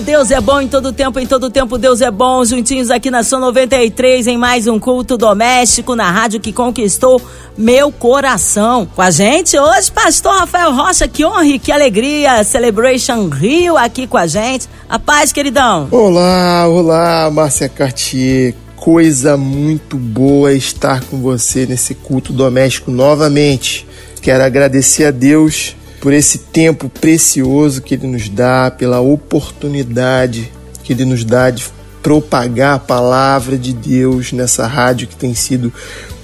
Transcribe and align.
Deus 0.00 0.32
é 0.32 0.40
bom 0.40 0.60
em 0.60 0.66
todo 0.66 0.92
tempo, 0.92 1.20
em 1.20 1.26
todo 1.26 1.48
tempo 1.48 1.78
Deus 1.78 2.00
é 2.00 2.10
bom. 2.10 2.44
Juntinhos 2.44 2.90
aqui 2.90 3.12
na 3.12 3.22
Sua 3.22 3.38
93 3.38 4.26
em 4.26 4.36
mais 4.36 4.66
um 4.66 4.78
culto 4.78 5.16
doméstico 5.16 5.94
na 5.94 6.10
rádio 6.10 6.40
que 6.40 6.52
conquistou 6.52 7.22
meu 7.56 7.92
coração. 7.92 8.88
Com 8.92 9.00
a 9.00 9.10
gente 9.10 9.56
hoje, 9.56 9.92
pastor 9.92 10.32
Rafael 10.32 10.74
Rocha, 10.74 11.06
que 11.06 11.24
honra 11.24 11.46
e 11.46 11.58
que 11.60 11.70
alegria. 11.70 12.42
Celebration 12.42 13.28
Rio 13.28 13.76
aqui 13.76 14.06
com 14.06 14.16
a 14.16 14.26
gente. 14.26 14.68
A 14.88 14.98
paz, 14.98 15.32
queridão. 15.32 15.86
Olá, 15.92 16.66
olá, 16.66 17.30
Márcia 17.30 17.68
Cartier. 17.68 18.54
Coisa 18.74 19.36
muito 19.36 19.96
boa 19.96 20.52
estar 20.52 21.04
com 21.04 21.18
você 21.18 21.66
nesse 21.66 21.94
culto 21.94 22.32
doméstico 22.32 22.90
novamente. 22.90 23.86
Quero 24.20 24.42
agradecer 24.42 25.04
a 25.04 25.10
Deus 25.12 25.76
por 26.04 26.12
esse 26.12 26.36
tempo 26.36 26.90
precioso 26.90 27.80
que 27.80 27.94
Ele 27.94 28.06
nos 28.06 28.28
dá, 28.28 28.70
pela 28.70 29.00
oportunidade 29.00 30.52
que 30.82 30.92
Ele 30.92 31.06
nos 31.06 31.24
dá 31.24 31.48
de 31.48 31.64
propagar 32.02 32.74
a 32.74 32.78
palavra 32.78 33.56
de 33.56 33.72
Deus 33.72 34.30
nessa 34.30 34.66
rádio 34.66 35.08
que 35.08 35.16
tem 35.16 35.34
sido 35.34 35.72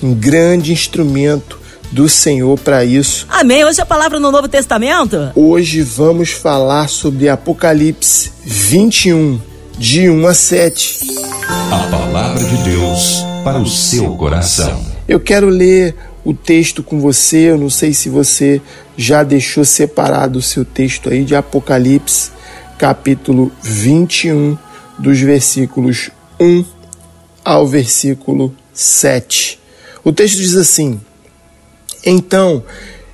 um 0.02 0.12
grande 0.12 0.70
instrumento 0.70 1.58
do 1.90 2.10
Senhor 2.10 2.58
para 2.58 2.84
isso. 2.84 3.26
Amém. 3.30 3.64
Hoje 3.64 3.80
a 3.80 3.86
palavra 3.86 4.20
no 4.20 4.30
Novo 4.30 4.48
Testamento? 4.48 5.32
Hoje 5.34 5.80
vamos 5.80 6.28
falar 6.28 6.86
sobre 6.86 7.30
Apocalipse 7.30 8.32
21, 8.44 9.40
de 9.78 10.10
1 10.10 10.26
a 10.26 10.34
7. 10.34 11.00
A 11.72 11.88
palavra 11.90 12.44
de 12.44 12.56
Deus 12.64 13.24
para 13.42 13.58
o 13.58 13.66
seu 13.66 14.14
coração. 14.14 14.84
Eu 15.08 15.18
quero 15.18 15.48
ler 15.48 15.96
o 16.24 16.34
texto 16.34 16.82
com 16.82 17.00
você. 17.00 17.50
Eu 17.50 17.58
não 17.58 17.70
sei 17.70 17.92
se 17.94 18.08
você 18.08 18.60
já 19.00 19.22
deixou 19.22 19.64
separado 19.64 20.38
o 20.38 20.42
seu 20.42 20.62
texto 20.62 21.08
aí 21.08 21.24
de 21.24 21.34
Apocalipse, 21.34 22.30
capítulo 22.76 23.50
21, 23.62 24.58
dos 24.98 25.18
versículos 25.18 26.10
1 26.38 26.62
ao 27.42 27.66
versículo 27.66 28.54
7. 28.74 29.58
O 30.04 30.12
texto 30.12 30.36
diz 30.36 30.54
assim: 30.54 31.00
Então 32.04 32.62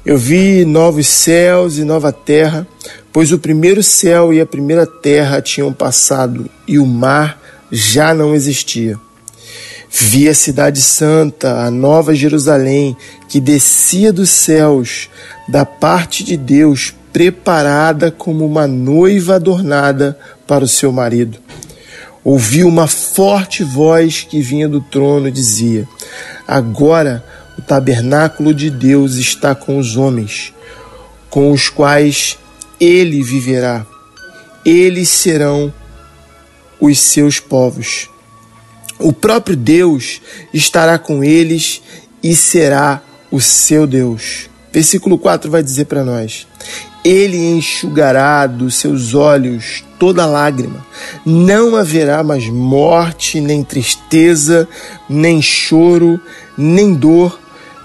eu 0.04 0.18
vi 0.18 0.64
novos 0.64 1.06
céus 1.06 1.78
e 1.78 1.84
nova 1.84 2.10
terra, 2.10 2.66
pois 3.12 3.30
o 3.30 3.38
primeiro 3.38 3.80
céu 3.80 4.32
e 4.32 4.40
a 4.40 4.46
primeira 4.46 4.88
terra 4.88 5.40
tinham 5.40 5.72
passado 5.72 6.50
e 6.66 6.80
o 6.80 6.86
mar 6.86 7.40
já 7.70 8.12
não 8.12 8.34
existia. 8.34 8.98
Vi 10.00 10.28
a 10.28 10.34
Cidade 10.34 10.80
Santa, 10.80 11.64
a 11.64 11.70
Nova 11.70 12.14
Jerusalém, 12.14 12.96
que 13.28 13.40
descia 13.40 14.12
dos 14.12 14.30
céus, 14.30 15.08
da 15.48 15.64
parte 15.64 16.22
de 16.22 16.36
Deus, 16.36 16.94
preparada 17.12 18.10
como 18.10 18.44
uma 18.44 18.66
noiva 18.66 19.36
adornada 19.36 20.18
para 20.46 20.64
o 20.64 20.68
seu 20.68 20.92
marido 20.92 21.38
ouvi 22.26 22.64
uma 22.64 22.88
forte 22.88 23.62
voz 23.62 24.26
que 24.28 24.40
vinha 24.40 24.68
do 24.68 24.80
trono 24.80 25.28
e 25.28 25.30
dizia: 25.30 25.88
Agora 26.46 27.24
o 27.56 27.62
tabernáculo 27.62 28.52
de 28.52 28.68
Deus 28.68 29.14
está 29.14 29.54
com 29.54 29.78
os 29.78 29.96
homens, 29.96 30.52
com 31.30 31.52
os 31.52 31.68
quais 31.68 32.36
ele 32.80 33.22
viverá. 33.22 33.86
Eles 34.64 35.08
serão 35.08 35.72
os 36.80 36.98
seus 36.98 37.38
povos. 37.38 38.10
O 38.98 39.12
próprio 39.12 39.56
Deus 39.56 40.20
estará 40.52 40.98
com 40.98 41.22
eles 41.22 41.82
e 42.22 42.34
será 42.34 43.02
o 43.30 43.40
seu 43.40 43.86
Deus. 43.86 44.48
Versículo 44.72 45.18
4 45.18 45.50
vai 45.50 45.62
dizer 45.62 45.84
para 45.86 46.04
nós: 46.04 46.46
Ele 47.04 47.36
enxugará 47.36 48.46
dos 48.46 48.76
seus 48.76 49.14
olhos 49.14 49.84
toda 49.98 50.26
lágrima. 50.26 50.84
Não 51.24 51.76
haverá 51.76 52.22
mais 52.22 52.48
morte, 52.48 53.40
nem 53.40 53.62
tristeza, 53.62 54.68
nem 55.08 55.40
choro, 55.42 56.20
nem 56.56 56.94
dor, 56.94 57.38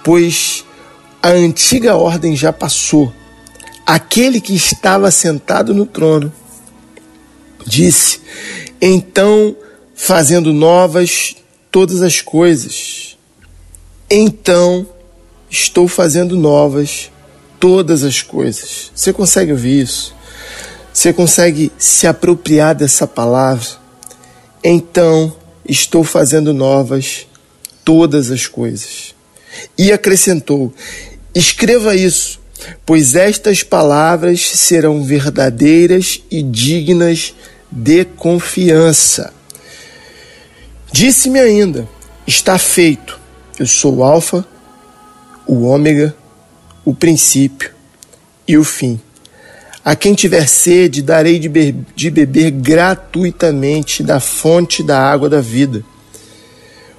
pois 0.03 0.65
a 1.21 1.29
antiga 1.29 1.95
ordem 1.95 2.35
já 2.35 2.51
passou. 2.51 3.13
Aquele 3.85 4.39
que 4.39 4.55
estava 4.55 5.11
sentado 5.11 5.73
no 5.73 5.85
trono 5.85 6.31
disse: 7.65 8.21
Então, 8.81 9.55
fazendo 10.03 10.51
novas 10.51 11.35
todas 11.69 12.01
as 12.01 12.21
coisas, 12.21 13.15
então 14.09 14.87
estou 15.47 15.87
fazendo 15.87 16.35
novas 16.35 17.11
todas 17.59 18.03
as 18.03 18.23
coisas. 18.23 18.91
Você 18.95 19.13
consegue 19.13 19.51
ouvir 19.51 19.83
isso? 19.83 20.15
Você 20.91 21.13
consegue 21.13 21.71
se 21.77 22.07
apropriar 22.07 22.73
dessa 22.73 23.05
palavra? 23.05 23.67
Então 24.63 25.35
estou 25.69 26.03
fazendo 26.03 26.51
novas 26.51 27.27
todas 27.85 28.31
as 28.31 28.47
coisas. 28.47 29.13
E 29.77 29.91
acrescentou: 29.91 30.73
escreva 31.33 31.95
isso, 31.95 32.39
pois 32.87 33.13
estas 33.13 33.61
palavras 33.61 34.49
serão 34.49 35.03
verdadeiras 35.03 36.23
e 36.31 36.41
dignas 36.41 37.35
de 37.71 38.03
confiança. 38.03 39.31
Disse-me 40.91 41.39
ainda: 41.39 41.87
está 42.27 42.57
feito. 42.57 43.19
Eu 43.59 43.67
sou 43.67 43.97
o 43.97 44.03
Alfa, 44.03 44.45
o 45.45 45.63
Ômega, 45.63 46.15
o 46.83 46.93
princípio 46.93 47.71
e 48.47 48.57
o 48.57 48.63
fim. 48.63 48.99
A 49.83 49.95
quem 49.95 50.13
tiver 50.13 50.47
sede, 50.47 51.01
darei 51.01 51.39
de, 51.39 51.49
be 51.49 51.75
de 51.95 52.09
beber 52.09 52.51
gratuitamente 52.51 54.03
da 54.03 54.19
fonte 54.19 54.83
da 54.83 54.99
água 54.99 55.27
da 55.29 55.41
vida. 55.41 55.83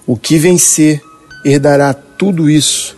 O 0.07 0.17
que 0.17 0.37
vencer 0.37 1.01
herdará 1.45 1.95
tudo 1.95 2.51
isso, 2.51 2.97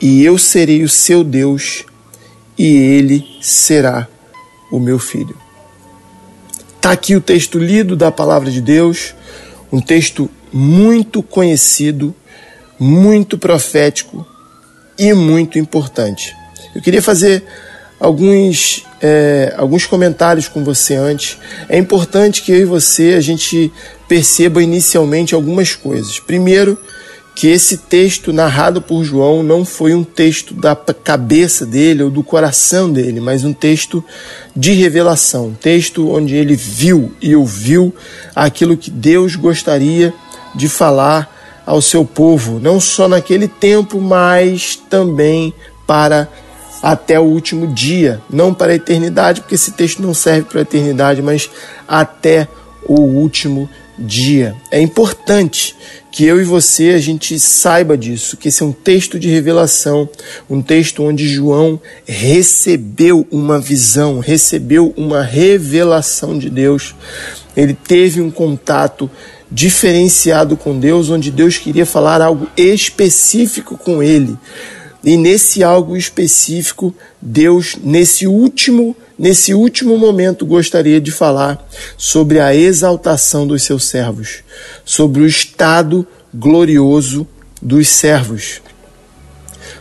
e 0.00 0.24
eu 0.24 0.38
serei 0.38 0.82
o 0.82 0.88
seu 0.88 1.22
Deus, 1.22 1.84
e 2.58 2.66
ele 2.66 3.26
será 3.42 4.08
o 4.70 4.78
meu 4.78 4.98
filho. 4.98 5.36
Está 6.76 6.92
aqui 6.92 7.14
o 7.14 7.20
texto 7.20 7.58
lido 7.58 7.94
da 7.94 8.10
palavra 8.10 8.50
de 8.50 8.60
Deus, 8.60 9.14
um 9.70 9.80
texto 9.80 10.30
muito 10.56 11.22
conhecido, 11.22 12.14
muito 12.80 13.36
profético 13.36 14.26
e 14.98 15.12
muito 15.12 15.58
importante. 15.58 16.34
Eu 16.74 16.80
queria 16.80 17.02
fazer 17.02 17.44
alguns, 18.00 18.82
é, 19.02 19.52
alguns 19.58 19.84
comentários 19.84 20.48
com 20.48 20.64
você 20.64 20.94
antes. 20.94 21.36
É 21.68 21.76
importante 21.76 22.40
que 22.40 22.52
eu 22.52 22.60
e 22.60 22.64
você 22.64 23.12
a 23.12 23.20
gente 23.20 23.70
perceba 24.08 24.62
inicialmente 24.62 25.34
algumas 25.34 25.74
coisas. 25.74 26.18
Primeiro, 26.20 26.78
que 27.34 27.48
esse 27.48 27.76
texto 27.76 28.32
narrado 28.32 28.80
por 28.80 29.04
João 29.04 29.42
não 29.42 29.62
foi 29.62 29.92
um 29.92 30.02
texto 30.02 30.54
da 30.54 30.74
cabeça 30.74 31.66
dele 31.66 32.02
ou 32.02 32.10
do 32.10 32.22
coração 32.22 32.90
dele, 32.90 33.20
mas 33.20 33.44
um 33.44 33.52
texto 33.52 34.02
de 34.56 34.72
revelação, 34.72 35.48
um 35.48 35.54
texto 35.54 36.10
onde 36.10 36.34
ele 36.34 36.56
viu 36.56 37.12
e 37.20 37.36
ouviu 37.36 37.94
aquilo 38.34 38.74
que 38.74 38.90
Deus 38.90 39.36
gostaria 39.36 40.14
de 40.56 40.68
falar 40.68 41.62
ao 41.66 41.82
seu 41.82 42.04
povo, 42.04 42.58
não 42.58 42.80
só 42.80 43.08
naquele 43.08 43.48
tempo, 43.48 44.00
mas 44.00 44.76
também 44.88 45.52
para 45.86 46.28
até 46.82 47.18
o 47.18 47.24
último 47.24 47.66
dia, 47.66 48.20
não 48.30 48.54
para 48.54 48.72
a 48.72 48.76
eternidade, 48.76 49.40
porque 49.40 49.56
esse 49.56 49.72
texto 49.72 50.00
não 50.00 50.14
serve 50.14 50.42
para 50.42 50.60
a 50.60 50.62
eternidade, 50.62 51.20
mas 51.20 51.50
até 51.88 52.48
o 52.84 53.00
último 53.00 53.68
dia. 53.98 54.54
É 54.70 54.80
importante 54.80 55.74
que 56.12 56.24
eu 56.24 56.40
e 56.40 56.44
você 56.44 56.90
a 56.90 56.98
gente 56.98 57.38
saiba 57.40 57.96
disso, 57.96 58.36
que 58.36 58.48
esse 58.48 58.62
é 58.62 58.66
um 58.66 58.72
texto 58.72 59.18
de 59.18 59.28
revelação, 59.28 60.08
um 60.48 60.62
texto 60.62 61.02
onde 61.02 61.28
João 61.28 61.80
recebeu 62.06 63.26
uma 63.30 63.58
visão, 63.58 64.18
recebeu 64.18 64.94
uma 64.96 65.22
revelação 65.22 66.38
de 66.38 66.48
Deus. 66.48 66.94
Ele 67.56 67.74
teve 67.74 68.20
um 68.20 68.30
contato 68.30 69.10
diferenciado 69.50 70.56
com 70.56 70.78
Deus, 70.78 71.10
onde 71.10 71.30
Deus 71.30 71.58
queria 71.58 71.86
falar 71.86 72.20
algo 72.20 72.48
específico 72.56 73.76
com 73.78 74.02
ele. 74.02 74.36
E 75.04 75.16
nesse 75.16 75.62
algo 75.62 75.96
específico, 75.96 76.92
Deus, 77.22 77.76
nesse 77.80 78.26
último, 78.26 78.96
nesse 79.16 79.54
último 79.54 79.96
momento, 79.96 80.44
gostaria 80.44 81.00
de 81.00 81.12
falar 81.12 81.64
sobre 81.96 82.40
a 82.40 82.54
exaltação 82.54 83.46
dos 83.46 83.62
seus 83.62 83.84
servos, 83.84 84.42
sobre 84.84 85.22
o 85.22 85.26
estado 85.26 86.04
glorioso 86.34 87.26
dos 87.62 87.88
servos, 87.88 88.60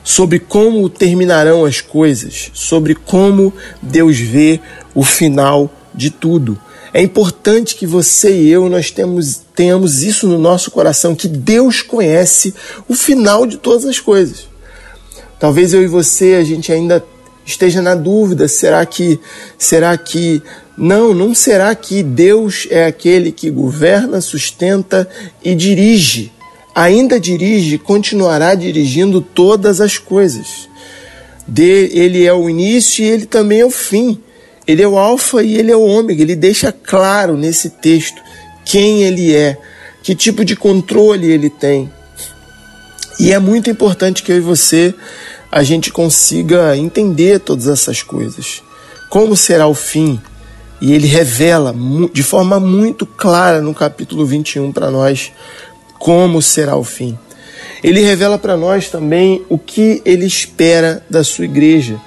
sobre 0.03 0.38
como 0.38 0.88
terminarão 0.89 1.65
as 1.65 1.81
coisas, 1.81 2.51
sobre 2.53 2.94
como 2.94 3.51
Deus 3.81 4.19
vê 4.19 4.59
o 4.94 5.03
final 5.03 5.73
de 5.94 6.11
tudo. 6.11 6.59
É 6.95 7.01
importante 7.01 7.75
que 7.75 7.86
você 7.86 8.33
e 8.33 8.50
eu 8.50 8.69
nós 8.69 8.89
temos, 8.89 9.42
tenhamos 9.53 10.01
isso 10.01 10.25
no 10.30 10.39
nosso 10.39 10.71
coração, 10.71 11.13
que 11.13 11.27
Deus 11.27 11.81
conhece 11.81 12.56
o 12.88 12.95
final 12.95 13.45
de 13.45 13.57
todas 13.57 13.83
as 13.83 14.00
coisas. 14.00 14.47
Talvez 15.38 15.74
eu 15.74 15.83
e 15.83 15.88
você 15.88 16.36
a 16.36 16.44
gente 16.45 16.71
ainda 16.71 17.03
esteja 17.45 17.81
na 17.81 17.95
dúvida, 17.95 18.47
será 18.47 18.86
que 18.86 19.19
será 19.57 19.97
que 19.97 20.42
não, 20.77 21.13
não 21.13 21.36
será 21.36 21.75
que 21.75 22.01
Deus 22.01 22.65
é 22.69 22.86
aquele 22.86 23.30
que 23.30 23.51
governa, 23.51 24.21
sustenta 24.21 25.06
e 25.44 25.53
dirige. 25.53 26.31
Ainda 26.74 27.19
dirige, 27.19 27.77
continuará 27.77 28.56
dirigindo 28.56 29.19
todas 29.19 29.81
as 29.81 29.97
coisas. 29.97 30.69
De, 31.45 31.89
ele 31.92 32.25
é 32.25 32.31
o 32.31 32.50
início 32.50 33.03
e 33.03 33.09
ele 33.09 33.25
também 33.25 33.59
é 33.59 33.65
o 33.65 33.69
fim. 33.69 34.18
Ele 34.67 34.81
é 34.81 34.88
o 34.88 34.97
alfa 34.97 35.44
e 35.44 35.56
ele 35.57 35.71
é 35.71 35.75
o 35.75 35.85
ômega. 35.85 36.21
Ele 36.21 36.35
deixa 36.35 36.71
claro 36.71 37.38
nesse 37.38 37.69
texto 37.69 38.21
quem 38.63 39.03
ele 39.03 39.33
é, 39.33 39.57
que 40.01 40.15
tipo 40.15 40.44
de 40.44 40.56
controle 40.56 41.27
ele 41.27 41.50
tem. 41.50 41.91
E 43.19 43.31
é 43.31 43.39
muito 43.39 43.69
importante 43.69 44.23
que 44.23 44.31
eu 44.31 44.38
e 44.38 44.41
você 44.41 44.94
a 45.51 45.63
gente 45.63 45.91
consiga 45.91 46.75
entender 46.75 47.39
todas 47.39 47.67
essas 47.67 48.03
coisas. 48.03 48.62
Como 49.09 49.38
será 49.38 49.67
o 49.67 49.73
fim? 49.73 50.19
E 50.81 50.94
ele 50.94 51.07
revela 51.07 51.73
de 52.11 52.21
forma 52.21 52.59
muito 52.59 53.06
clara 53.06 53.61
no 53.61 53.73
capítulo 53.73 54.25
21 54.25 54.71
para 54.73 54.91
nós 54.91 55.31
como 55.97 56.41
será 56.41 56.75
o 56.75 56.83
fim. 56.83 57.18
Ele 57.81 58.01
revela 58.01 58.38
para 58.38 58.57
nós 58.57 58.89
também 58.89 59.45
o 59.47 59.57
que 59.57 60.01
ele 60.03 60.25
espera 60.25 61.06
da 61.09 61.23
sua 61.23 61.45
igreja. 61.45 62.01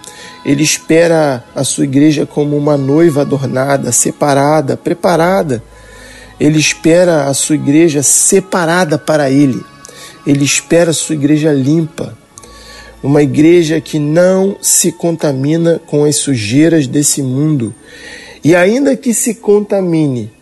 Ele 0.48 0.62
espera 0.62 1.44
a 1.54 1.62
sua 1.62 1.84
igreja 1.84 2.24
como 2.24 2.56
uma 2.56 2.74
noiva 2.74 3.20
adornada, 3.20 3.92
separada, 3.92 4.78
preparada. 4.78 5.62
Ele 6.40 6.58
espera 6.58 7.24
a 7.24 7.34
sua 7.34 7.56
igreja 7.56 8.02
separada 8.02 8.96
para 8.96 9.30
ele. 9.30 9.62
Ele 10.26 10.46
espera 10.46 10.90
a 10.90 10.94
sua 10.94 11.16
igreja 11.16 11.52
limpa. 11.52 12.16
Uma 13.02 13.22
igreja 13.22 13.78
que 13.78 13.98
não 13.98 14.56
se 14.62 14.90
contamina 14.90 15.82
com 15.86 16.06
as 16.06 16.16
sujeiras 16.16 16.86
desse 16.86 17.20
mundo. 17.20 17.74
E 18.42 18.56
ainda 18.56 18.96
que 18.96 19.12
se 19.12 19.34
contamine, 19.34 20.32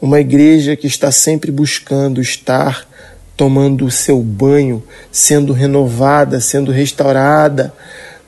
uma 0.00 0.18
igreja 0.18 0.74
que 0.76 0.86
está 0.86 1.12
sempre 1.12 1.52
buscando 1.52 2.22
estar 2.22 2.88
tomando 3.36 3.84
o 3.84 3.90
seu 3.90 4.18
banho, 4.20 4.82
sendo 5.10 5.52
renovada, 5.52 6.40
sendo 6.40 6.72
restaurada, 6.72 7.74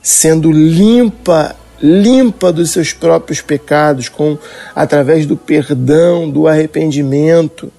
sendo 0.05 0.51
limpa, 0.51 1.55
limpa 1.81 2.53
dos 2.53 2.69
seus 2.69 2.93
próprios 2.93 3.41
pecados, 3.41 4.07
com 4.07 4.37
através 4.75 5.25
do 5.25 5.35
perdão, 5.35 6.29
do 6.29 6.47
arrependimento, 6.47 7.73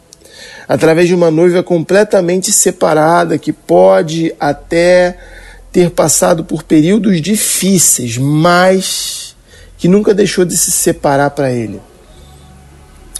através 0.66 1.06
de 1.06 1.14
uma 1.14 1.30
noiva 1.30 1.62
completamente 1.62 2.50
separada 2.50 3.38
que 3.38 3.52
pode 3.52 4.34
até 4.40 5.16
ter 5.70 5.90
passado 5.90 6.42
por 6.42 6.64
períodos 6.64 7.20
difíceis, 7.20 8.18
mas 8.18 9.36
que 9.78 9.86
nunca 9.86 10.12
deixou 10.12 10.44
de 10.44 10.56
se 10.56 10.72
separar 10.72 11.30
para 11.30 11.52
ele. 11.52 11.80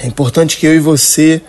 É 0.01 0.07
importante 0.09 0.57
que 0.57 0.67
eu 0.67 0.75
e 0.75 0.81
você 0.81 1.41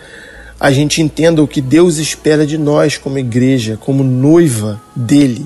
a 0.60 0.70
gente 0.70 1.02
entenda 1.02 1.42
o 1.42 1.48
que 1.48 1.60
Deus 1.60 1.98
espera 1.98 2.46
de 2.46 2.56
nós 2.56 2.96
como 2.96 3.18
igreja, 3.18 3.76
como 3.80 4.04
noiva 4.04 4.80
dele 4.94 5.44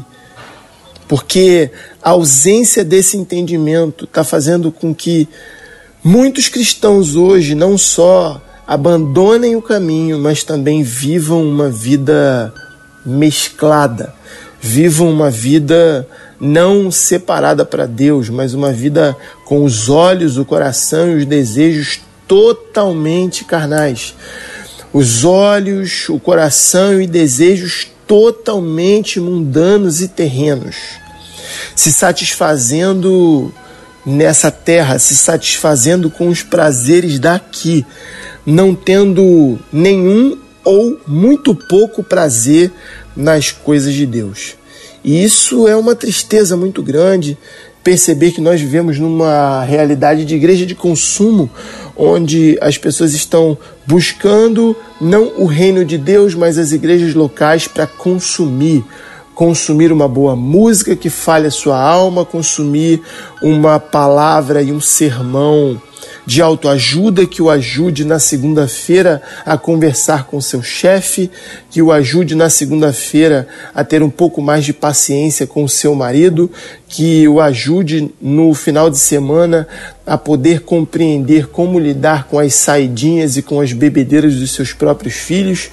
porque 1.12 1.70
a 2.02 2.12
ausência 2.12 2.82
desse 2.82 3.18
entendimento 3.18 4.06
está 4.06 4.24
fazendo 4.24 4.72
com 4.72 4.94
que 4.94 5.28
muitos 6.02 6.48
cristãos 6.48 7.16
hoje 7.16 7.54
não 7.54 7.76
só 7.76 8.40
abandonem 8.66 9.54
o 9.54 9.60
caminho, 9.60 10.18
mas 10.18 10.42
também 10.42 10.82
vivam 10.82 11.46
uma 11.46 11.68
vida 11.68 12.50
mesclada, 13.04 14.14
vivam 14.58 15.10
uma 15.10 15.30
vida 15.30 16.08
não 16.40 16.90
separada 16.90 17.62
para 17.62 17.84
Deus, 17.84 18.30
mas 18.30 18.54
uma 18.54 18.72
vida 18.72 19.14
com 19.44 19.66
os 19.66 19.90
olhos, 19.90 20.38
o 20.38 20.46
coração 20.46 21.10
e 21.10 21.16
os 21.16 21.26
desejos 21.26 22.00
totalmente 22.26 23.44
carnais. 23.44 24.14
Os 24.94 25.26
olhos, 25.26 26.08
o 26.08 26.18
coração 26.18 27.02
e 27.02 27.06
desejos 27.06 27.86
totalmente 28.06 29.20
mundanos 29.20 30.00
e 30.00 30.08
terrenos 30.08 31.01
se 31.75 31.93
satisfazendo 31.93 33.52
nessa 34.04 34.50
terra, 34.50 34.99
se 34.99 35.16
satisfazendo 35.16 36.10
com 36.10 36.28
os 36.28 36.43
prazeres 36.43 37.19
daqui, 37.19 37.87
não 38.44 38.75
tendo 38.75 39.58
nenhum 39.72 40.38
ou 40.64 40.99
muito 41.06 41.54
pouco 41.54 42.02
prazer 42.02 42.70
nas 43.16 43.50
coisas 43.50 43.94
de 43.94 44.06
Deus. 44.06 44.56
E 45.04 45.22
isso 45.25 45.66
é 45.66 45.76
uma 45.76 45.94
tristeza 45.94 46.56
muito 46.56 46.82
grande 46.82 47.37
perceber 47.82 48.31
que 48.31 48.40
nós 48.40 48.60
vivemos 48.60 48.98
numa 48.98 49.64
realidade 49.64 50.25
de 50.25 50.37
igreja 50.37 50.64
de 50.64 50.75
consumo, 50.75 51.50
onde 51.96 52.56
as 52.60 52.78
pessoas 52.78 53.12
estão 53.12 53.58
buscando 53.87 54.76
não 55.00 55.32
o 55.37 55.46
reino 55.46 55.84
de 55.84 55.98
Deus, 55.98 56.34
mas 56.34 56.58
as 56.58 56.70
igrejas 56.70 57.14
locais 57.14 57.66
para 57.66 57.87
consumir, 57.87 58.84
consumir 59.42 59.90
uma 59.90 60.06
boa 60.06 60.36
música 60.36 60.94
que 60.94 61.10
fale 61.10 61.48
a 61.48 61.50
sua 61.50 61.76
alma, 61.76 62.24
consumir 62.24 63.02
uma 63.42 63.80
palavra 63.80 64.62
e 64.62 64.70
um 64.70 64.80
sermão 64.80 65.82
de 66.24 66.40
autoajuda 66.40 67.26
que 67.26 67.42
o 67.42 67.50
ajude 67.50 68.04
na 68.04 68.20
segunda-feira 68.20 69.20
a 69.44 69.58
conversar 69.58 70.28
com 70.28 70.40
seu 70.40 70.62
chefe, 70.62 71.28
que 71.68 71.82
o 71.82 71.90
ajude 71.90 72.36
na 72.36 72.48
segunda-feira 72.48 73.48
a 73.74 73.82
ter 73.82 74.00
um 74.00 74.10
pouco 74.10 74.40
mais 74.40 74.64
de 74.64 74.72
paciência 74.72 75.44
com 75.44 75.64
o 75.64 75.68
seu 75.68 75.92
marido, 75.92 76.48
que 76.88 77.26
o 77.26 77.40
ajude 77.40 78.14
no 78.20 78.54
final 78.54 78.88
de 78.88 78.98
semana 78.98 79.66
a 80.06 80.16
poder 80.16 80.60
compreender 80.60 81.48
como 81.48 81.80
lidar 81.80 82.28
com 82.28 82.38
as 82.38 82.54
saidinhas 82.54 83.36
e 83.36 83.42
com 83.42 83.60
as 83.60 83.72
bebedeiras 83.72 84.36
dos 84.36 84.52
seus 84.52 84.72
próprios 84.72 85.14
filhos. 85.14 85.68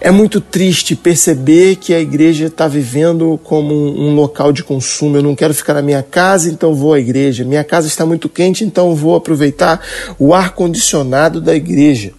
É 0.00 0.10
muito 0.10 0.40
triste 0.40 0.94
perceber 0.94 1.76
que 1.76 1.94
a 1.94 2.00
igreja 2.00 2.46
está 2.46 2.68
vivendo 2.68 3.40
como 3.42 3.74
um 3.74 4.14
local 4.14 4.52
de 4.52 4.62
consumo. 4.62 5.16
Eu 5.16 5.22
não 5.22 5.34
quero 5.34 5.54
ficar 5.54 5.74
na 5.74 5.82
minha 5.82 6.02
casa, 6.02 6.50
então 6.50 6.74
vou 6.74 6.92
à 6.92 7.00
igreja. 7.00 7.44
Minha 7.44 7.64
casa 7.64 7.86
está 7.86 8.04
muito 8.04 8.28
quente, 8.28 8.64
então 8.64 8.94
vou 8.94 9.16
aproveitar 9.16 9.80
o 10.18 10.34
ar 10.34 10.50
condicionado 10.50 11.40
da 11.40 11.54
igreja. 11.54 12.12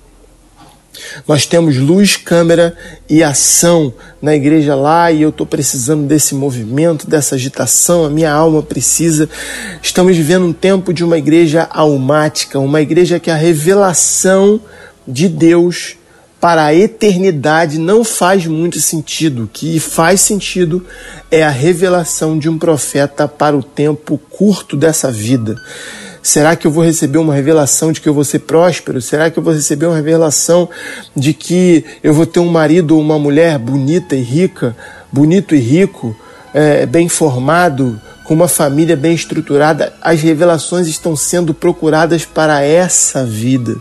Nós 1.27 1.45
temos 1.45 1.77
luz, 1.77 2.15
câmera 2.15 2.75
e 3.09 3.21
ação 3.21 3.93
na 4.21 4.35
igreja 4.35 4.75
lá 4.75 5.11
e 5.11 5.21
eu 5.21 5.29
estou 5.29 5.45
precisando 5.45 6.07
desse 6.07 6.33
movimento, 6.33 7.07
dessa 7.07 7.35
agitação, 7.35 8.05
a 8.05 8.09
minha 8.09 8.31
alma 8.31 8.63
precisa. 8.63 9.29
Estamos 9.81 10.15
vivendo 10.15 10.45
um 10.45 10.53
tempo 10.53 10.93
de 10.93 11.03
uma 11.03 11.17
igreja 11.17 11.67
almática, 11.69 12.59
uma 12.59 12.81
igreja 12.81 13.19
que 13.19 13.29
a 13.29 13.35
revelação 13.35 14.59
de 15.07 15.27
Deus 15.27 15.97
para 16.45 16.65
a 16.65 16.75
eternidade 16.75 17.79
não 17.79 18.03
faz 18.03 18.45
muito 18.45 18.79
sentido. 18.79 19.45
O 19.45 19.47
que 19.47 19.79
faz 19.79 20.21
sentido 20.21 20.85
é 21.31 21.41
a 21.41 21.49
revelação 21.49 22.37
de 22.37 22.47
um 22.47 22.55
profeta 22.55 23.27
para 23.27 23.57
o 23.57 23.63
tempo 23.63 24.15
curto 24.29 24.77
dessa 24.77 25.11
vida. 25.11 25.59
Será 26.21 26.55
que 26.55 26.67
eu 26.67 26.71
vou 26.71 26.83
receber 26.83 27.17
uma 27.17 27.33
revelação 27.33 27.91
de 27.91 27.99
que 27.99 28.07
eu 28.07 28.13
vou 28.13 28.23
ser 28.23 28.41
próspero? 28.41 29.01
Será 29.01 29.31
que 29.31 29.39
eu 29.39 29.41
vou 29.41 29.55
receber 29.55 29.87
uma 29.87 29.95
revelação 29.95 30.69
de 31.15 31.33
que 31.33 31.83
eu 32.03 32.13
vou 32.13 32.27
ter 32.27 32.41
um 32.41 32.51
marido 32.51 32.95
ou 32.95 33.01
uma 33.01 33.17
mulher 33.17 33.57
bonita 33.57 34.15
e 34.15 34.21
rica, 34.21 34.77
bonito 35.11 35.55
e 35.55 35.59
rico, 35.59 36.15
é, 36.53 36.85
bem 36.85 37.09
formado, 37.09 37.99
com 38.23 38.35
uma 38.35 38.47
família 38.47 38.95
bem 38.95 39.15
estruturada? 39.15 39.95
As 39.99 40.21
revelações 40.21 40.85
estão 40.85 41.15
sendo 41.15 41.55
procuradas 41.55 42.23
para 42.23 42.61
essa 42.61 43.25
vida. 43.25 43.75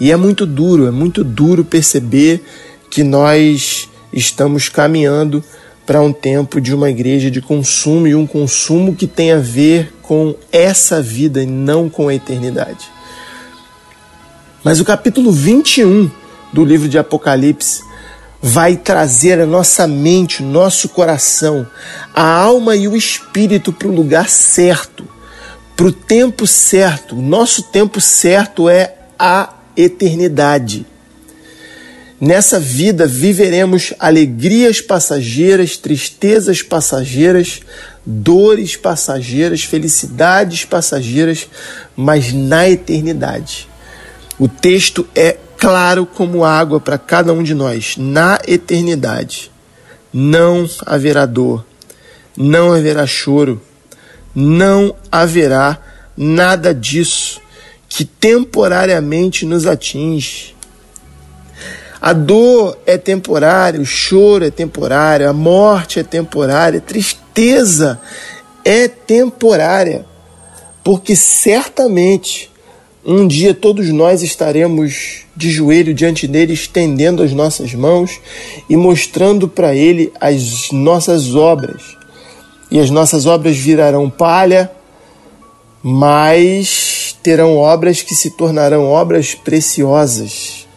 E 0.00 0.10
é 0.10 0.16
muito 0.16 0.44
duro, 0.44 0.86
é 0.86 0.90
muito 0.90 1.22
duro 1.22 1.64
perceber 1.64 2.44
que 2.90 3.02
nós 3.02 3.88
estamos 4.12 4.68
caminhando 4.68 5.42
para 5.86 6.00
um 6.00 6.12
tempo 6.12 6.60
de 6.60 6.74
uma 6.74 6.90
igreja 6.90 7.30
de 7.30 7.40
consumo 7.40 8.06
e 8.06 8.14
um 8.14 8.26
consumo 8.26 8.94
que 8.94 9.06
tem 9.06 9.32
a 9.32 9.38
ver 9.38 9.92
com 10.00 10.34
essa 10.50 11.02
vida 11.02 11.42
e 11.42 11.46
não 11.46 11.88
com 11.88 12.08
a 12.08 12.14
eternidade. 12.14 12.88
Mas 14.62 14.80
o 14.80 14.84
capítulo 14.84 15.30
21 15.30 16.10
do 16.52 16.64
livro 16.64 16.88
de 16.88 16.98
Apocalipse 16.98 17.82
vai 18.40 18.76
trazer 18.76 19.40
a 19.40 19.46
nossa 19.46 19.86
mente, 19.86 20.42
nosso 20.42 20.88
coração, 20.90 21.66
a 22.14 22.22
alma 22.22 22.76
e 22.76 22.86
o 22.86 22.96
espírito 22.96 23.72
para 23.72 23.88
o 23.88 23.94
lugar 23.94 24.28
certo, 24.28 25.06
para 25.76 25.86
o 25.86 25.92
tempo 25.92 26.46
certo. 26.46 27.16
O 27.16 27.22
nosso 27.22 27.62
tempo 27.64 28.00
certo 28.00 28.68
é 28.68 28.94
a 29.18 29.53
eternidade. 29.76 30.86
Nessa 32.20 32.58
vida 32.60 33.06
viveremos 33.06 33.92
alegrias 33.98 34.80
passageiras, 34.80 35.76
tristezas 35.76 36.62
passageiras, 36.62 37.60
dores 38.06 38.76
passageiras, 38.76 39.64
felicidades 39.64 40.64
passageiras, 40.64 41.48
mas 41.96 42.32
na 42.32 42.68
eternidade. 42.68 43.68
O 44.38 44.48
texto 44.48 45.06
é 45.14 45.36
claro 45.58 46.06
como 46.06 46.44
água 46.44 46.80
para 46.80 46.98
cada 46.98 47.32
um 47.32 47.42
de 47.42 47.54
nós. 47.54 47.96
Na 47.96 48.38
eternidade 48.46 49.50
não 50.12 50.68
haverá 50.86 51.26
dor, 51.26 51.64
não 52.36 52.72
haverá 52.72 53.06
choro, 53.06 53.60
não 54.34 54.94
haverá 55.10 55.78
nada 56.16 56.74
disso 56.74 57.40
que 57.96 58.04
temporariamente 58.04 59.46
nos 59.46 59.66
atinge. 59.66 60.56
A 62.00 62.12
dor 62.12 62.76
é 62.84 62.98
temporária, 62.98 63.80
o 63.80 63.86
choro 63.86 64.44
é 64.44 64.50
temporário, 64.50 65.28
a 65.28 65.32
morte 65.32 66.00
é 66.00 66.02
temporária, 66.02 66.78
a 66.78 66.82
tristeza 66.82 68.00
é 68.64 68.88
temporária, 68.88 70.04
porque 70.82 71.14
certamente 71.14 72.50
um 73.06 73.28
dia 73.28 73.54
todos 73.54 73.88
nós 73.90 74.22
estaremos 74.22 75.24
de 75.36 75.52
joelho 75.52 75.94
diante 75.94 76.26
dele, 76.26 76.52
estendendo 76.52 77.22
as 77.22 77.32
nossas 77.32 77.74
mãos 77.74 78.20
e 78.68 78.76
mostrando 78.76 79.46
para 79.46 79.72
ele 79.72 80.12
as 80.20 80.72
nossas 80.72 81.36
obras. 81.36 81.96
E 82.72 82.80
as 82.80 82.90
nossas 82.90 83.24
obras 83.24 83.56
virarão 83.56 84.10
palha, 84.10 84.68
mas 85.80 87.13
terão 87.24 87.56
obras 87.56 88.02
que 88.02 88.14
se 88.14 88.32
tornarão 88.32 88.84
obras 88.84 89.34
preciosas. 89.34 90.68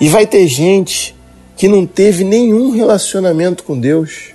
E 0.00 0.08
vai 0.08 0.26
ter 0.26 0.48
gente 0.48 1.14
que 1.56 1.68
não 1.68 1.86
teve 1.86 2.24
nenhum 2.24 2.72
relacionamento 2.72 3.62
com 3.62 3.78
Deus 3.78 4.32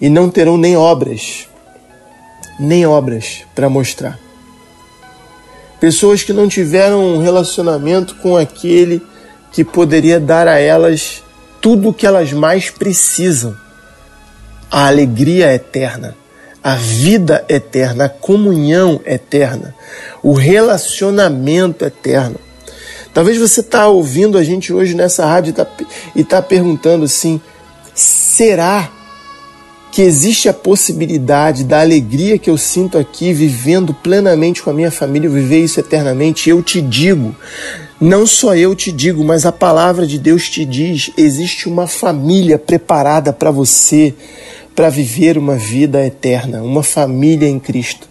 e 0.00 0.08
não 0.08 0.30
terão 0.30 0.56
nem 0.56 0.74
obras, 0.74 1.46
nem 2.58 2.86
obras 2.86 3.42
para 3.54 3.68
mostrar. 3.68 4.18
Pessoas 5.78 6.22
que 6.22 6.32
não 6.32 6.48
tiveram 6.48 7.04
um 7.04 7.22
relacionamento 7.22 8.14
com 8.16 8.38
aquele 8.38 9.02
que 9.52 9.62
poderia 9.62 10.18
dar 10.18 10.48
a 10.48 10.58
elas 10.58 11.22
tudo 11.60 11.90
o 11.90 11.94
que 11.94 12.06
elas 12.06 12.32
mais 12.32 12.70
precisam: 12.70 13.54
a 14.70 14.86
alegria 14.86 15.52
eterna, 15.54 16.16
a 16.62 16.74
vida 16.74 17.44
eterna, 17.48 18.06
a 18.06 18.08
comunhão 18.08 19.00
eterna, 19.04 19.74
o 20.22 20.32
relacionamento 20.32 21.84
eterno. 21.84 22.36
Talvez 23.14 23.38
você 23.38 23.60
está 23.60 23.88
ouvindo 23.88 24.38
a 24.38 24.44
gente 24.44 24.72
hoje 24.72 24.94
nessa 24.94 25.26
rádio 25.26 25.50
e 26.14 26.20
está 26.20 26.36
tá 26.36 26.42
perguntando 26.42 27.04
assim: 27.04 27.40
será 27.94 28.90
que 29.90 30.02
existe 30.02 30.48
a 30.48 30.54
possibilidade 30.54 31.64
da 31.64 31.80
alegria 31.80 32.38
que 32.38 32.50
eu 32.50 32.56
sinto 32.56 32.98
aqui, 32.98 33.32
vivendo 33.32 33.94
plenamente 33.94 34.62
com 34.62 34.70
a 34.70 34.74
minha 34.74 34.90
família, 34.90 35.28
viver 35.28 35.64
isso 35.64 35.80
eternamente, 35.80 36.48
eu 36.48 36.62
te 36.62 36.80
digo, 36.80 37.34
não 38.00 38.26
só 38.26 38.54
eu 38.54 38.76
te 38.76 38.92
digo, 38.92 39.24
mas 39.24 39.44
a 39.44 39.50
palavra 39.50 40.06
de 40.06 40.18
Deus 40.18 40.48
te 40.48 40.64
diz: 40.64 41.10
existe 41.16 41.68
uma 41.68 41.86
família 41.88 42.58
preparada 42.58 43.32
para 43.32 43.50
você 43.50 44.14
para 44.78 44.90
viver 44.90 45.36
uma 45.36 45.56
vida 45.56 46.06
eterna, 46.06 46.62
uma 46.62 46.84
família 46.84 47.48
em 47.48 47.58
Cristo. 47.58 48.08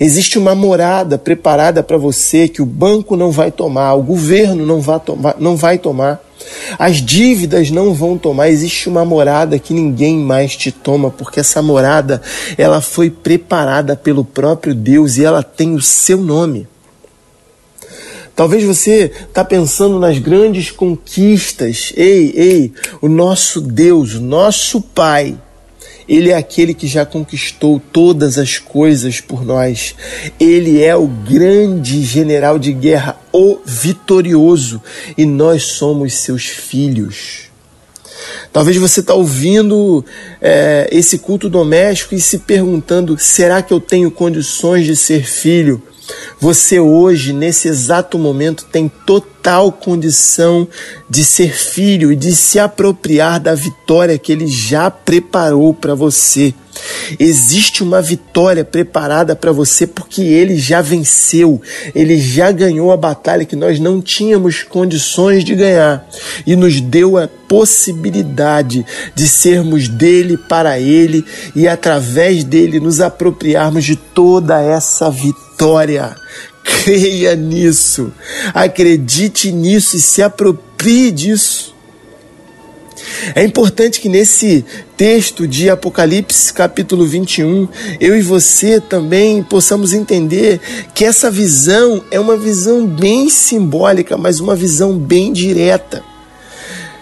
Existe 0.00 0.38
uma 0.38 0.54
morada 0.54 1.18
preparada 1.18 1.82
para 1.82 1.98
você 1.98 2.48
que 2.48 2.62
o 2.62 2.64
banco 2.64 3.18
não 3.18 3.30
vai 3.30 3.50
tomar, 3.50 3.92
o 3.92 4.02
governo 4.02 4.64
não 4.64 4.80
vai 4.80 4.98
tomar, 4.98 5.36
não 5.38 5.56
vai 5.56 5.76
tomar. 5.76 6.18
As 6.78 7.02
dívidas 7.02 7.70
não 7.70 7.92
vão 7.92 8.16
tomar, 8.16 8.48
existe 8.48 8.88
uma 8.88 9.04
morada 9.04 9.58
que 9.58 9.74
ninguém 9.74 10.16
mais 10.16 10.56
te 10.56 10.72
toma, 10.72 11.10
porque 11.10 11.40
essa 11.40 11.60
morada, 11.60 12.22
ela 12.56 12.80
foi 12.80 13.10
preparada 13.10 13.94
pelo 13.94 14.24
próprio 14.24 14.74
Deus 14.74 15.18
e 15.18 15.24
ela 15.26 15.42
tem 15.42 15.74
o 15.74 15.82
seu 15.82 16.16
nome. 16.16 16.66
Talvez 18.34 18.64
você 18.64 19.12
está 19.28 19.44
pensando 19.44 19.98
nas 19.98 20.16
grandes 20.16 20.70
conquistas. 20.70 21.92
Ei, 21.94 22.32
ei, 22.34 22.72
o 23.02 23.06
nosso 23.06 23.60
Deus, 23.60 24.14
o 24.14 24.20
nosso 24.22 24.80
Pai, 24.80 25.36
ele 26.10 26.30
é 26.30 26.36
aquele 26.36 26.74
que 26.74 26.88
já 26.88 27.06
conquistou 27.06 27.80
todas 27.92 28.36
as 28.36 28.58
coisas 28.58 29.20
por 29.20 29.44
nós. 29.44 29.94
Ele 30.40 30.82
é 30.82 30.96
o 30.96 31.06
grande 31.06 32.02
general 32.02 32.58
de 32.58 32.72
guerra, 32.72 33.16
o 33.32 33.60
vitorioso, 33.64 34.82
e 35.16 35.24
nós 35.24 35.62
somos 35.62 36.14
seus 36.14 36.46
filhos. 36.46 37.42
Talvez 38.52 38.76
você 38.76 38.98
está 38.98 39.14
ouvindo 39.14 40.04
é, 40.42 40.88
esse 40.90 41.16
culto 41.16 41.48
doméstico 41.48 42.12
e 42.12 42.20
se 42.20 42.38
perguntando: 42.38 43.16
será 43.16 43.62
que 43.62 43.72
eu 43.72 43.80
tenho 43.80 44.10
condições 44.10 44.86
de 44.86 44.96
ser 44.96 45.24
filho? 45.24 45.80
Você 46.38 46.80
hoje, 46.80 47.32
nesse 47.32 47.68
exato 47.68 48.18
momento, 48.18 48.64
tem 48.64 48.90
total 49.04 49.70
condição 49.70 50.66
de 51.08 51.24
ser 51.24 51.54
filho 51.54 52.12
e 52.12 52.16
de 52.16 52.34
se 52.34 52.58
apropriar 52.58 53.40
da 53.40 53.54
vitória 53.54 54.18
que 54.18 54.32
ele 54.32 54.46
já 54.46 54.90
preparou 54.90 55.74
para 55.74 55.94
você. 55.94 56.54
Existe 57.18 57.82
uma 57.82 58.00
vitória 58.00 58.64
preparada 58.64 59.34
para 59.34 59.52
você 59.52 59.86
porque 59.86 60.22
ele 60.22 60.56
já 60.56 60.80
venceu, 60.80 61.60
ele 61.94 62.18
já 62.18 62.50
ganhou 62.52 62.92
a 62.92 62.96
batalha 62.96 63.44
que 63.44 63.56
nós 63.56 63.80
não 63.80 64.00
tínhamos 64.00 64.62
condições 64.62 65.44
de 65.44 65.54
ganhar 65.54 66.06
e 66.46 66.54
nos 66.54 66.80
deu 66.80 67.16
a 67.18 67.28
possibilidade 67.48 68.84
de 69.14 69.28
sermos 69.28 69.88
dele 69.88 70.36
para 70.36 70.78
ele 70.78 71.24
e 71.56 71.66
através 71.66 72.44
dele 72.44 72.78
nos 72.78 73.00
apropriarmos 73.00 73.84
de 73.84 73.96
toda 73.96 74.60
essa 74.60 75.10
vitória. 75.10 76.14
Creia 76.62 77.34
nisso, 77.34 78.12
acredite 78.54 79.50
nisso 79.50 79.96
e 79.96 80.00
se 80.00 80.22
aproprie 80.22 81.10
disso. 81.10 81.74
É 83.34 83.42
importante 83.42 84.00
que 84.00 84.08
nesse 84.08 84.64
texto 84.96 85.46
de 85.46 85.70
Apocalipse, 85.70 86.52
capítulo 86.52 87.06
21, 87.06 87.68
eu 88.00 88.16
e 88.16 88.22
você 88.22 88.80
também 88.80 89.42
possamos 89.42 89.92
entender 89.92 90.60
que 90.94 91.04
essa 91.04 91.30
visão 91.30 92.02
é 92.10 92.18
uma 92.18 92.36
visão 92.36 92.86
bem 92.86 93.28
simbólica, 93.28 94.16
mas 94.16 94.40
uma 94.40 94.54
visão 94.54 94.96
bem 94.98 95.32
direta. 95.32 96.02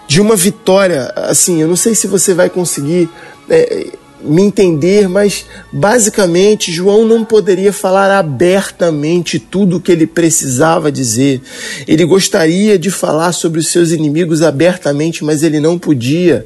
De 0.07 0.19
uma 0.19 0.35
vitória, 0.35 1.11
assim, 1.15 1.61
eu 1.61 1.67
não 1.67 1.75
sei 1.75 1.93
se 1.93 2.07
você 2.07 2.33
vai 2.33 2.49
conseguir 2.49 3.09
é, 3.49 3.87
me 4.21 4.43
entender, 4.43 5.07
mas 5.07 5.45
basicamente 5.71 6.71
João 6.71 7.05
não 7.05 7.23
poderia 7.23 7.71
falar 7.71 8.11
abertamente 8.17 9.39
tudo 9.39 9.77
o 9.77 9.81
que 9.81 9.91
ele 9.91 10.05
precisava 10.05 10.91
dizer. 10.91 11.41
Ele 11.87 12.05
gostaria 12.05 12.77
de 12.77 12.91
falar 12.91 13.31
sobre 13.31 13.59
os 13.59 13.69
seus 13.69 13.91
inimigos 13.91 14.41
abertamente, 14.41 15.23
mas 15.23 15.43
ele 15.43 15.59
não 15.59 15.79
podia. 15.79 16.45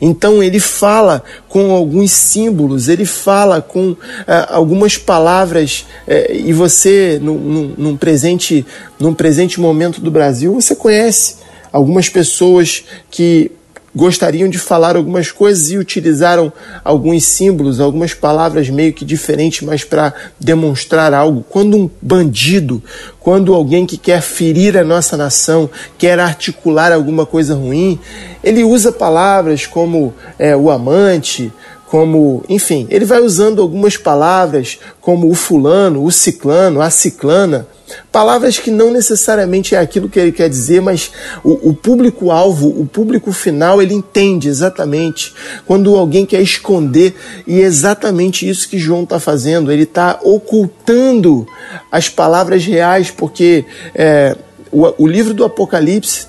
Então 0.00 0.42
ele 0.42 0.60
fala 0.60 1.22
com 1.48 1.72
alguns 1.72 2.10
símbolos, 2.10 2.88
ele 2.88 3.04
fala 3.04 3.60
com 3.60 3.96
eh, 4.26 4.46
algumas 4.48 4.96
palavras, 4.96 5.86
eh, 6.06 6.36
e 6.44 6.52
você, 6.52 7.18
num, 7.20 7.38
num, 7.38 7.74
num, 7.76 7.96
presente, 7.96 8.64
num 8.98 9.14
presente 9.14 9.60
momento 9.60 10.00
do 10.00 10.10
Brasil, 10.10 10.54
você 10.54 10.74
conhece 10.74 11.36
algumas 11.72 12.08
pessoas 12.08 12.84
que 13.10 13.50
gostariam 13.94 14.48
de 14.48 14.58
falar 14.58 14.96
algumas 14.96 15.30
coisas 15.30 15.70
e 15.70 15.78
utilizaram 15.78 16.52
alguns 16.84 17.24
símbolos, 17.24 17.80
algumas 17.80 18.14
palavras 18.14 18.68
meio 18.68 18.92
que 18.92 19.04
diferentes, 19.04 19.62
mas 19.62 19.84
para 19.84 20.12
demonstrar 20.38 21.14
algo. 21.14 21.44
Quando 21.48 21.76
um 21.76 21.90
bandido, 22.00 22.82
quando 23.18 23.54
alguém 23.54 23.86
que 23.86 23.96
quer 23.96 24.20
ferir 24.20 24.76
a 24.76 24.84
nossa 24.84 25.16
nação, 25.16 25.68
quer 25.96 26.18
articular 26.20 26.92
alguma 26.92 27.24
coisa 27.24 27.54
ruim, 27.54 27.98
ele 28.42 28.62
usa 28.62 28.92
palavras 28.92 29.66
como 29.66 30.14
é, 30.38 30.56
o 30.56 30.70
amante, 30.70 31.52
como, 31.86 32.44
enfim, 32.48 32.86
ele 32.90 33.06
vai 33.06 33.20
usando 33.20 33.62
algumas 33.62 33.96
palavras 33.96 34.78
como 35.00 35.30
o 35.30 35.34
fulano, 35.34 36.04
o 36.04 36.12
ciclano, 36.12 36.82
a 36.82 36.90
ciclana 36.90 37.66
Palavras 38.12 38.58
que 38.58 38.70
não 38.70 38.90
necessariamente 38.90 39.74
é 39.74 39.78
aquilo 39.78 40.08
que 40.08 40.18
ele 40.18 40.32
quer 40.32 40.48
dizer, 40.48 40.80
mas 40.80 41.10
o, 41.42 41.70
o 41.70 41.74
público-alvo, 41.74 42.68
o 42.68 42.86
público 42.86 43.32
final, 43.32 43.80
ele 43.80 43.94
entende 43.94 44.48
exatamente 44.48 45.34
quando 45.66 45.96
alguém 45.96 46.26
quer 46.26 46.40
esconder, 46.40 47.14
e 47.46 47.60
é 47.60 47.64
exatamente 47.64 48.48
isso 48.48 48.68
que 48.68 48.78
João 48.78 49.02
está 49.02 49.18
fazendo. 49.18 49.72
Ele 49.72 49.84
está 49.84 50.18
ocultando 50.22 51.46
as 51.90 52.08
palavras 52.08 52.64
reais, 52.64 53.10
porque 53.10 53.64
é, 53.94 54.36
o, 54.70 55.04
o 55.04 55.06
livro 55.06 55.34
do 55.34 55.44
Apocalipse 55.44 56.26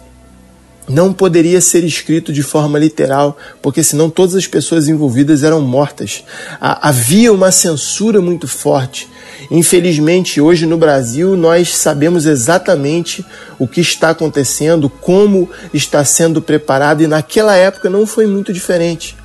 não 0.89 1.13
poderia 1.13 1.61
ser 1.61 1.83
escrito 1.83 2.33
de 2.33 2.41
forma 2.41 2.79
literal, 2.79 3.37
porque 3.61 3.83
senão 3.83 4.09
todas 4.09 4.35
as 4.35 4.47
pessoas 4.47 4.87
envolvidas 4.87 5.43
eram 5.43 5.61
mortas. 5.61 6.23
Havia 6.59 7.31
uma 7.31 7.51
censura 7.51 8.19
muito 8.19 8.47
forte. 8.47 9.07
Infelizmente, 9.51 10.41
hoje 10.41 10.65
no 10.65 10.77
Brasil, 10.77 11.37
nós 11.37 11.75
sabemos 11.77 12.25
exatamente 12.25 13.23
o 13.59 13.67
que 13.67 13.81
está 13.81 14.09
acontecendo, 14.09 14.89
como 14.89 15.47
está 15.73 16.03
sendo 16.03 16.41
preparado, 16.41 17.03
e 17.03 17.07
naquela 17.07 17.55
época 17.55 17.89
não 17.89 18.07
foi 18.07 18.25
muito 18.25 18.51
diferente. 18.51 19.15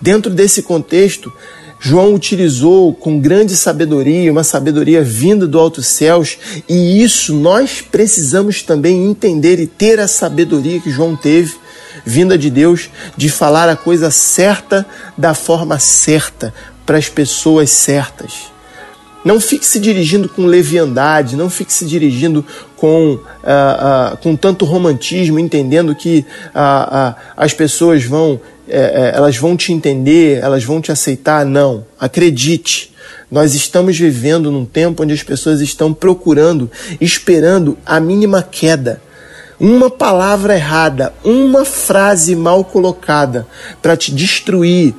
Dentro 0.00 0.32
desse 0.32 0.62
contexto, 0.62 1.32
João 1.84 2.14
utilizou 2.14 2.94
com 2.94 3.18
grande 3.18 3.56
sabedoria, 3.56 4.30
uma 4.30 4.44
sabedoria 4.44 5.02
vinda 5.02 5.48
do 5.48 5.58
alto 5.58 5.82
céus, 5.82 6.38
e 6.68 7.02
isso 7.02 7.34
nós 7.34 7.80
precisamos 7.80 8.62
também 8.62 9.04
entender 9.04 9.58
e 9.58 9.66
ter 9.66 9.98
a 9.98 10.06
sabedoria 10.06 10.78
que 10.78 10.92
João 10.92 11.16
teve, 11.16 11.56
vinda 12.06 12.38
de 12.38 12.50
Deus, 12.50 12.88
de 13.16 13.28
falar 13.28 13.68
a 13.68 13.74
coisa 13.74 14.12
certa 14.12 14.86
da 15.18 15.34
forma 15.34 15.76
certa, 15.80 16.54
para 16.86 16.98
as 16.98 17.08
pessoas 17.08 17.70
certas. 17.70 18.52
Não 19.24 19.40
fique 19.40 19.66
se 19.66 19.80
dirigindo 19.80 20.28
com 20.28 20.46
leviandade, 20.46 21.34
não 21.34 21.50
fique 21.50 21.72
se 21.72 21.84
dirigindo 21.84 22.46
com, 22.82 23.12
uh, 23.12 23.14
uh, 23.14 24.16
com 24.16 24.34
tanto 24.34 24.64
romantismo, 24.64 25.38
entendendo 25.38 25.94
que 25.94 26.26
uh, 26.48 27.14
as 27.36 27.54
pessoas 27.54 28.02
vão, 28.02 28.40
eh, 28.68 28.76
eh, 28.76 29.12
elas 29.14 29.36
vão 29.36 29.56
te 29.56 29.72
entender, 29.72 30.40
elas 30.42 30.64
vão 30.64 30.80
te 30.80 30.90
aceitar. 30.90 31.46
Não, 31.46 31.86
acredite. 31.96 32.92
Nós 33.30 33.54
estamos 33.54 33.96
vivendo 33.96 34.50
num 34.50 34.64
tempo 34.64 35.04
onde 35.04 35.12
as 35.12 35.22
pessoas 35.22 35.60
estão 35.60 35.94
procurando, 35.94 36.68
esperando 37.00 37.78
a 37.86 38.00
mínima 38.00 38.42
queda. 38.42 39.00
Uma 39.60 39.88
palavra 39.88 40.56
errada, 40.56 41.14
uma 41.22 41.64
frase 41.64 42.34
mal 42.34 42.64
colocada 42.64 43.46
para 43.80 43.96
te 43.96 44.12
destruir, 44.12 44.92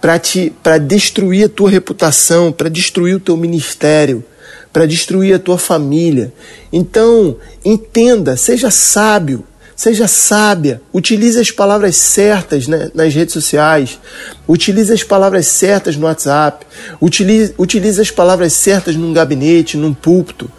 para 0.00 0.18
te 0.18 0.52
para 0.64 0.78
destruir 0.78 1.44
a 1.44 1.48
tua 1.48 1.70
reputação, 1.70 2.50
para 2.50 2.68
destruir 2.68 3.14
o 3.14 3.20
teu 3.20 3.36
ministério, 3.36 4.24
para 4.72 4.86
destruir 4.86 5.34
a 5.34 5.38
tua 5.38 5.58
família. 5.58 6.32
Então, 6.72 7.36
entenda, 7.64 8.36
seja 8.36 8.70
sábio, 8.70 9.44
seja 9.80 10.06
sábia, 10.06 10.82
utilize 10.92 11.40
as 11.40 11.50
palavras 11.50 11.96
certas 11.96 12.68
né, 12.68 12.90
nas 12.94 13.14
redes 13.14 13.32
sociais, 13.32 13.98
utilize 14.46 14.92
as 14.92 15.02
palavras 15.02 15.46
certas 15.46 15.96
no 15.96 16.06
WhatsApp, 16.06 16.66
utilize, 17.00 17.54
utilize 17.56 17.98
as 17.98 18.10
palavras 18.10 18.52
certas 18.52 18.94
num 18.94 19.12
gabinete, 19.12 19.78
num 19.78 19.94
púlpito. 19.94 20.50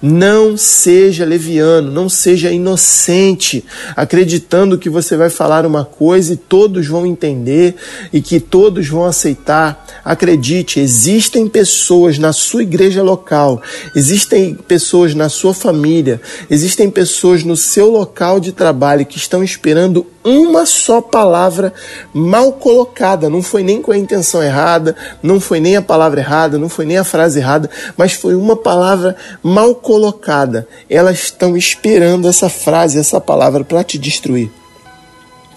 Não 0.00 0.56
seja 0.56 1.24
leviano, 1.24 1.90
não 1.90 2.08
seja 2.08 2.52
inocente, 2.52 3.64
acreditando 3.96 4.78
que 4.78 4.88
você 4.88 5.16
vai 5.16 5.28
falar 5.28 5.66
uma 5.66 5.84
coisa 5.84 6.34
e 6.34 6.36
todos 6.36 6.86
vão 6.86 7.04
entender 7.04 7.74
e 8.12 8.20
que 8.20 8.38
todos 8.38 8.86
vão 8.86 9.04
aceitar. 9.04 9.84
Acredite, 10.04 10.78
existem 10.78 11.48
pessoas 11.48 12.16
na 12.16 12.32
sua 12.32 12.62
igreja 12.62 13.02
local, 13.02 13.60
existem 13.94 14.54
pessoas 14.54 15.14
na 15.14 15.28
sua 15.28 15.52
família, 15.52 16.20
existem 16.48 16.88
pessoas 16.88 17.42
no 17.42 17.56
seu 17.56 17.90
local 17.90 18.38
de 18.38 18.52
trabalho 18.52 19.04
que 19.04 19.16
estão 19.16 19.42
esperando 19.42 20.06
uma 20.28 20.66
só 20.66 21.00
palavra 21.00 21.72
mal 22.12 22.52
colocada. 22.52 23.30
Não 23.30 23.42
foi 23.42 23.62
nem 23.62 23.80
com 23.80 23.92
a 23.92 23.98
intenção 23.98 24.42
errada, 24.42 24.94
não 25.22 25.40
foi 25.40 25.60
nem 25.60 25.76
a 25.76 25.82
palavra 25.82 26.20
errada, 26.20 26.58
não 26.58 26.68
foi 26.68 26.84
nem 26.84 26.98
a 26.98 27.04
frase 27.04 27.38
errada, 27.38 27.70
mas 27.96 28.12
foi 28.12 28.34
uma 28.34 28.56
palavra 28.56 29.16
mal 29.42 29.74
colocada. 29.74 30.68
Elas 30.88 31.18
estão 31.18 31.56
esperando 31.56 32.28
essa 32.28 32.48
frase, 32.48 32.98
essa 32.98 33.20
palavra 33.20 33.64
para 33.64 33.82
te 33.82 33.98
destruir 33.98 34.50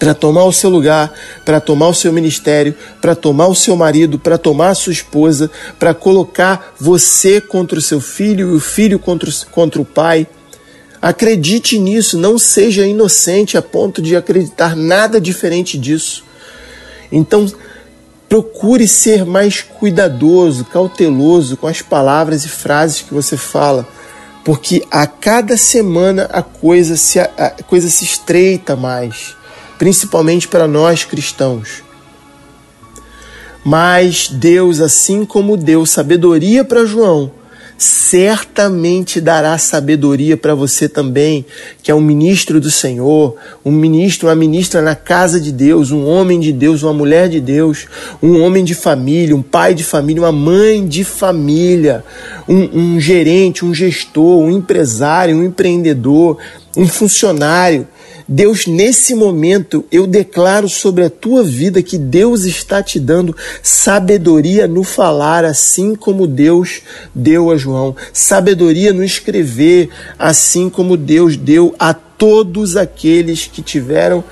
para 0.02 0.14
tomar 0.14 0.42
o 0.46 0.52
seu 0.52 0.68
lugar, 0.68 1.14
para 1.44 1.60
tomar 1.60 1.86
o 1.86 1.94
seu 1.94 2.12
ministério, 2.12 2.74
para 3.00 3.14
tomar 3.14 3.46
o 3.46 3.54
seu 3.54 3.76
marido, 3.76 4.18
para 4.18 4.36
tomar 4.36 4.70
a 4.70 4.74
sua 4.74 4.92
esposa, 4.92 5.48
para 5.78 5.94
colocar 5.94 6.74
você 6.76 7.40
contra 7.40 7.78
o 7.78 7.82
seu 7.82 8.00
filho 8.00 8.50
e 8.50 8.56
o 8.56 8.58
filho 8.58 8.98
contra 8.98 9.30
contra 9.52 9.80
o 9.80 9.84
pai. 9.84 10.26
Acredite 11.02 11.80
nisso, 11.80 12.16
não 12.16 12.38
seja 12.38 12.86
inocente 12.86 13.58
a 13.58 13.62
ponto 13.62 14.00
de 14.00 14.14
acreditar 14.14 14.76
nada 14.76 15.20
diferente 15.20 15.76
disso. 15.76 16.22
Então, 17.10 17.52
procure 18.28 18.86
ser 18.86 19.26
mais 19.26 19.62
cuidadoso, 19.62 20.64
cauteloso 20.64 21.56
com 21.56 21.66
as 21.66 21.82
palavras 21.82 22.44
e 22.44 22.48
frases 22.48 23.02
que 23.02 23.12
você 23.12 23.36
fala, 23.36 23.86
porque 24.44 24.86
a 24.92 25.04
cada 25.04 25.56
semana 25.56 26.30
a 26.32 26.40
coisa 26.40 26.96
se, 26.96 27.18
a 27.18 27.56
coisa 27.66 27.90
se 27.90 28.04
estreita 28.04 28.76
mais, 28.76 29.34
principalmente 29.78 30.46
para 30.46 30.68
nós 30.68 31.04
cristãos. 31.04 31.82
Mas 33.64 34.28
Deus, 34.30 34.80
assim 34.80 35.24
como 35.24 35.56
deu 35.56 35.84
sabedoria 35.84 36.64
para 36.64 36.86
João, 36.86 37.41
certamente 37.82 39.20
dará 39.20 39.58
sabedoria 39.58 40.36
para 40.36 40.54
você 40.54 40.88
também, 40.88 41.44
que 41.82 41.90
é 41.90 41.94
um 41.94 42.00
ministro 42.00 42.60
do 42.60 42.70
Senhor, 42.70 43.34
um 43.64 43.72
ministro, 43.72 44.28
uma 44.28 44.36
ministra 44.36 44.80
na 44.80 44.94
casa 44.94 45.40
de 45.40 45.50
Deus, 45.50 45.90
um 45.90 46.06
homem 46.06 46.38
de 46.38 46.52
Deus, 46.52 46.84
uma 46.84 46.92
mulher 46.92 47.28
de 47.28 47.40
Deus, 47.40 47.86
um 48.22 48.40
homem 48.40 48.64
de 48.64 48.74
família, 48.74 49.34
um 49.34 49.42
pai 49.42 49.74
de 49.74 49.82
família, 49.82 50.22
uma 50.22 50.30
mãe 50.30 50.86
de 50.86 51.02
família, 51.02 52.04
um, 52.48 52.94
um 52.94 53.00
gerente, 53.00 53.64
um 53.64 53.74
gestor, 53.74 54.40
um 54.40 54.50
empresário, 54.50 55.36
um 55.36 55.42
empreendedor, 55.42 56.38
um 56.76 56.86
funcionário 56.86 57.88
Deus, 58.32 58.66
nesse 58.66 59.14
momento, 59.14 59.84
eu 59.92 60.06
declaro 60.06 60.66
sobre 60.66 61.04
a 61.04 61.10
tua 61.10 61.44
vida 61.44 61.82
que 61.82 61.98
Deus 61.98 62.44
está 62.44 62.82
te 62.82 62.98
dando 62.98 63.36
sabedoria 63.62 64.66
no 64.66 64.82
falar, 64.82 65.44
assim 65.44 65.94
como 65.94 66.26
Deus 66.26 66.80
deu 67.14 67.50
a 67.50 67.58
João, 67.58 67.94
sabedoria 68.10 68.90
no 68.90 69.04
escrever, 69.04 69.90
assim 70.18 70.70
como 70.70 70.96
Deus 70.96 71.36
deu 71.36 71.74
a 71.78 71.92
todos 71.92 72.74
aqueles 72.74 73.46
que 73.52 73.60
tiveram 73.60 74.24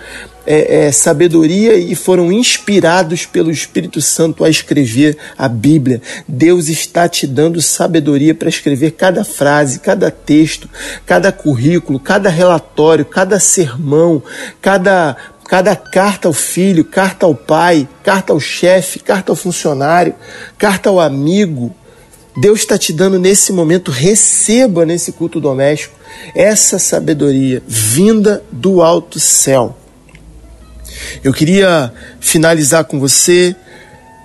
é, 0.47 0.87
é, 0.87 0.93
sabedoria 0.93 1.77
e 1.77 1.95
foram 1.95 2.33
inspirados 2.33 3.27
pelo 3.27 3.51
Espírito 3.51 4.01
Santo 4.01 4.45
a 4.45 4.51
escrever 4.51 5.17
a 5.37 5.49
Bíblia. 5.49 6.01
Deus 6.27 6.69
está 6.69 7.09
te 7.09 7.27
dando 7.27 7.61
sabedoria 7.61 8.35
para 8.35 8.49
escrever 8.49 8.93
cada 8.93 9.25
frase, 9.25 9.81
cada 9.81 10.11
texto, 10.11 10.69
cada 11.07 11.31
currículo, 11.31 12.01
cada 12.01 12.29
relatório, 12.29 13.05
cada 13.05 13.39
sermão, 13.39 14.23
cada 14.61 15.17
cada 15.51 15.75
carta 15.75 16.29
ao 16.29 16.33
filho, 16.33 16.85
carta 16.85 17.27
ao 17.27 17.35
pai, 17.35 17.89
carta 18.05 18.33
ao 18.33 18.39
chefe, 18.39 19.01
carta 19.01 19.33
ao 19.33 19.37
funcionário, 19.37 20.15
carta 20.57 20.89
ao 20.89 21.01
amigo. 21.01 21.75
Deus 22.41 22.61
está 22.61 22.79
te 22.79 22.93
dando 22.93 23.19
nesse 23.19 23.53
momento, 23.53 23.91
receba 23.91 24.87
nesse 24.87 25.11
culto 25.11 25.41
doméstico 25.41 25.99
essa 26.37 26.79
sabedoria 26.79 27.61
vinda 27.67 28.45
do 28.53 28.81
alto 28.81 29.19
céu. 29.19 29.77
Eu 31.23 31.33
queria 31.33 31.93
finalizar 32.21 32.85
com 32.85 32.99
você 32.99 33.55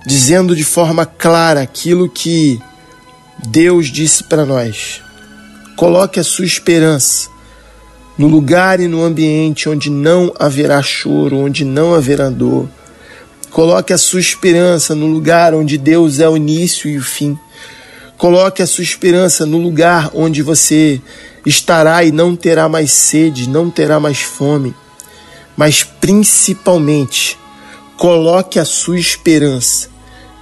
dizendo 0.05 0.55
de 0.55 0.63
forma 0.63 1.05
clara 1.05 1.61
aquilo 1.61 2.07
que 2.07 2.59
Deus 3.47 3.87
disse 3.87 4.23
para 4.23 4.45
nós. 4.45 5.01
Coloque 5.75 6.19
a 6.19 6.23
sua 6.23 6.45
esperança 6.45 7.29
no 8.17 8.27
lugar 8.27 8.79
e 8.79 8.87
no 8.87 9.03
ambiente 9.03 9.67
onde 9.67 9.89
não 9.89 10.33
haverá 10.39 10.81
choro, 10.81 11.37
onde 11.37 11.65
não 11.65 11.93
haverá 11.93 12.29
dor. 12.29 12.69
Coloque 13.49 13.91
a 13.91 13.97
sua 13.97 14.19
esperança 14.19 14.93
no 14.95 15.07
lugar 15.07 15.53
onde 15.53 15.77
Deus 15.77 16.19
é 16.19 16.29
o 16.29 16.37
início 16.37 16.89
e 16.89 16.97
o 16.97 17.03
fim. 17.03 17.37
Coloque 18.17 18.61
a 18.61 18.67
sua 18.67 18.83
esperança 18.83 19.45
no 19.45 19.57
lugar 19.57 20.11
onde 20.13 20.41
você 20.41 21.01
estará 21.45 22.03
e 22.03 22.11
não 22.11 22.35
terá 22.35 22.69
mais 22.69 22.91
sede, 22.91 23.49
não 23.49 23.69
terá 23.69 23.99
mais 23.99 24.21
fome 24.21 24.73
mas 25.55 25.83
principalmente 25.83 27.37
coloque 27.97 28.59
a 28.59 28.65
sua 28.65 28.99
esperança 28.99 29.89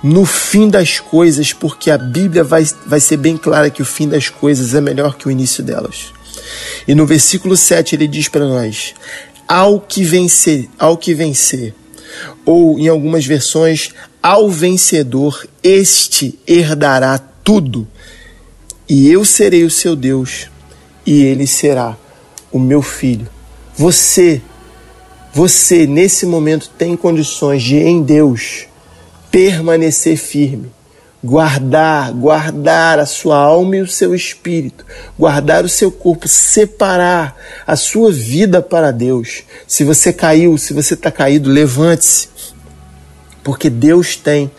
no 0.03 0.25
fim 0.25 0.67
das 0.69 0.99
coisas, 0.99 1.53
porque 1.53 1.89
a 1.89 1.97
Bíblia 1.97 2.43
vai, 2.43 2.67
vai 2.85 2.99
ser 2.99 3.15
bem 3.15 3.37
clara 3.37 3.69
que 3.69 3.81
o 3.81 3.85
fim 3.85 4.09
das 4.09 4.27
coisas 4.27 4.73
é 4.75 4.81
melhor 4.81 5.15
que 5.15 5.27
o 5.27 5.31
início 5.31 5.63
delas. 5.63 6.11
E 6.85 6.93
no 6.93 7.05
versículo 7.05 7.55
7 7.55 7.95
ele 7.95 8.07
diz 8.07 8.27
para 8.27 8.45
nós: 8.45 8.93
ao 9.47 9.79
que 9.79 10.03
vencer, 10.03 10.69
ao 10.77 10.97
que 10.97 11.13
vencer, 11.13 11.73
ou 12.45 12.77
em 12.77 12.89
algumas 12.89 13.25
versões, 13.25 13.91
ao 14.21 14.49
vencedor, 14.49 15.47
este 15.63 16.37
herdará 16.45 17.17
tudo, 17.17 17.87
e 18.89 19.09
eu 19.09 19.23
serei 19.23 19.63
o 19.63 19.71
seu 19.71 19.95
Deus, 19.95 20.47
e 21.05 21.23
ele 21.23 21.47
será 21.47 21.97
o 22.51 22.59
meu 22.59 22.81
filho. 22.81 23.27
Você 23.75 24.41
você, 25.33 25.87
nesse 25.87 26.27
momento, 26.27 26.69
tem 26.77 26.95
condições 26.95 27.63
de, 27.63 27.77
em 27.77 28.03
Deus, 28.03 28.67
permanecer 29.31 30.15
firme, 30.15 30.71
guardar, 31.23 32.13
guardar 32.13 32.99
a 32.99 33.05
sua 33.07 33.37
alma 33.37 33.77
e 33.77 33.81
o 33.81 33.87
seu 33.87 34.13
espírito, 34.13 34.85
guardar 35.17 35.65
o 35.65 35.69
seu 35.69 35.91
corpo, 35.91 36.27
separar 36.27 37.35
a 37.65 37.75
sua 37.75 38.11
vida 38.11 38.61
para 38.61 38.91
Deus. 38.91 39.41
Se 39.67 39.83
você 39.83 40.13
caiu, 40.13 40.55
se 40.55 40.71
você 40.71 40.93
está 40.93 41.09
caído, 41.09 41.49
levante-se, 41.49 42.27
porque 43.43 43.71
Deus 43.71 44.15
tem 44.15 44.51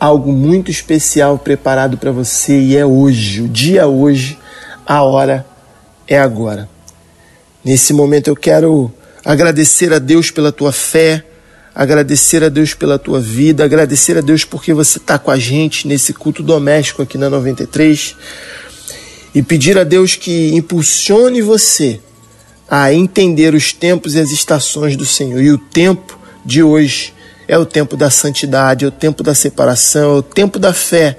algo 0.00 0.32
muito 0.32 0.68
especial 0.68 1.38
preparado 1.38 1.96
para 1.96 2.10
você 2.10 2.58
e 2.58 2.76
é 2.76 2.84
hoje, 2.84 3.42
o 3.42 3.48
dia 3.48 3.86
hoje, 3.86 4.36
a 4.84 5.00
hora 5.02 5.46
é 6.08 6.18
agora. 6.18 6.68
Nesse 7.64 7.92
momento 7.92 8.26
eu 8.26 8.34
quero 8.34 8.92
agradecer 9.24 9.92
a 9.92 9.98
Deus 9.98 10.30
pela 10.30 10.52
tua 10.52 10.72
fé, 10.72 11.24
agradecer 11.74 12.44
a 12.44 12.48
Deus 12.48 12.74
pela 12.74 12.98
tua 12.98 13.20
vida, 13.20 13.64
agradecer 13.64 14.18
a 14.18 14.20
Deus 14.20 14.44
porque 14.44 14.74
você 14.74 14.98
está 14.98 15.18
com 15.18 15.30
a 15.30 15.38
gente 15.38 15.88
nesse 15.88 16.12
culto 16.12 16.42
doméstico 16.42 17.02
aqui 17.02 17.16
na 17.16 17.30
93 17.30 18.16
e 19.34 19.42
pedir 19.42 19.78
a 19.78 19.84
Deus 19.84 20.16
que 20.16 20.54
impulsione 20.54 21.40
você 21.40 22.00
a 22.68 22.92
entender 22.92 23.54
os 23.54 23.72
tempos 23.72 24.14
e 24.14 24.20
as 24.20 24.30
estações 24.30 24.96
do 24.96 25.06
Senhor. 25.06 25.42
E 25.42 25.50
o 25.50 25.58
tempo 25.58 26.18
de 26.44 26.62
hoje 26.62 27.14
é 27.48 27.58
o 27.58 27.66
tempo 27.66 27.96
da 27.96 28.10
santidade, 28.10 28.84
é 28.84 28.88
o 28.88 28.90
tempo 28.90 29.22
da 29.22 29.34
separação, 29.34 30.16
é 30.16 30.18
o 30.18 30.22
tempo 30.22 30.58
da 30.58 30.72
fé 30.72 31.18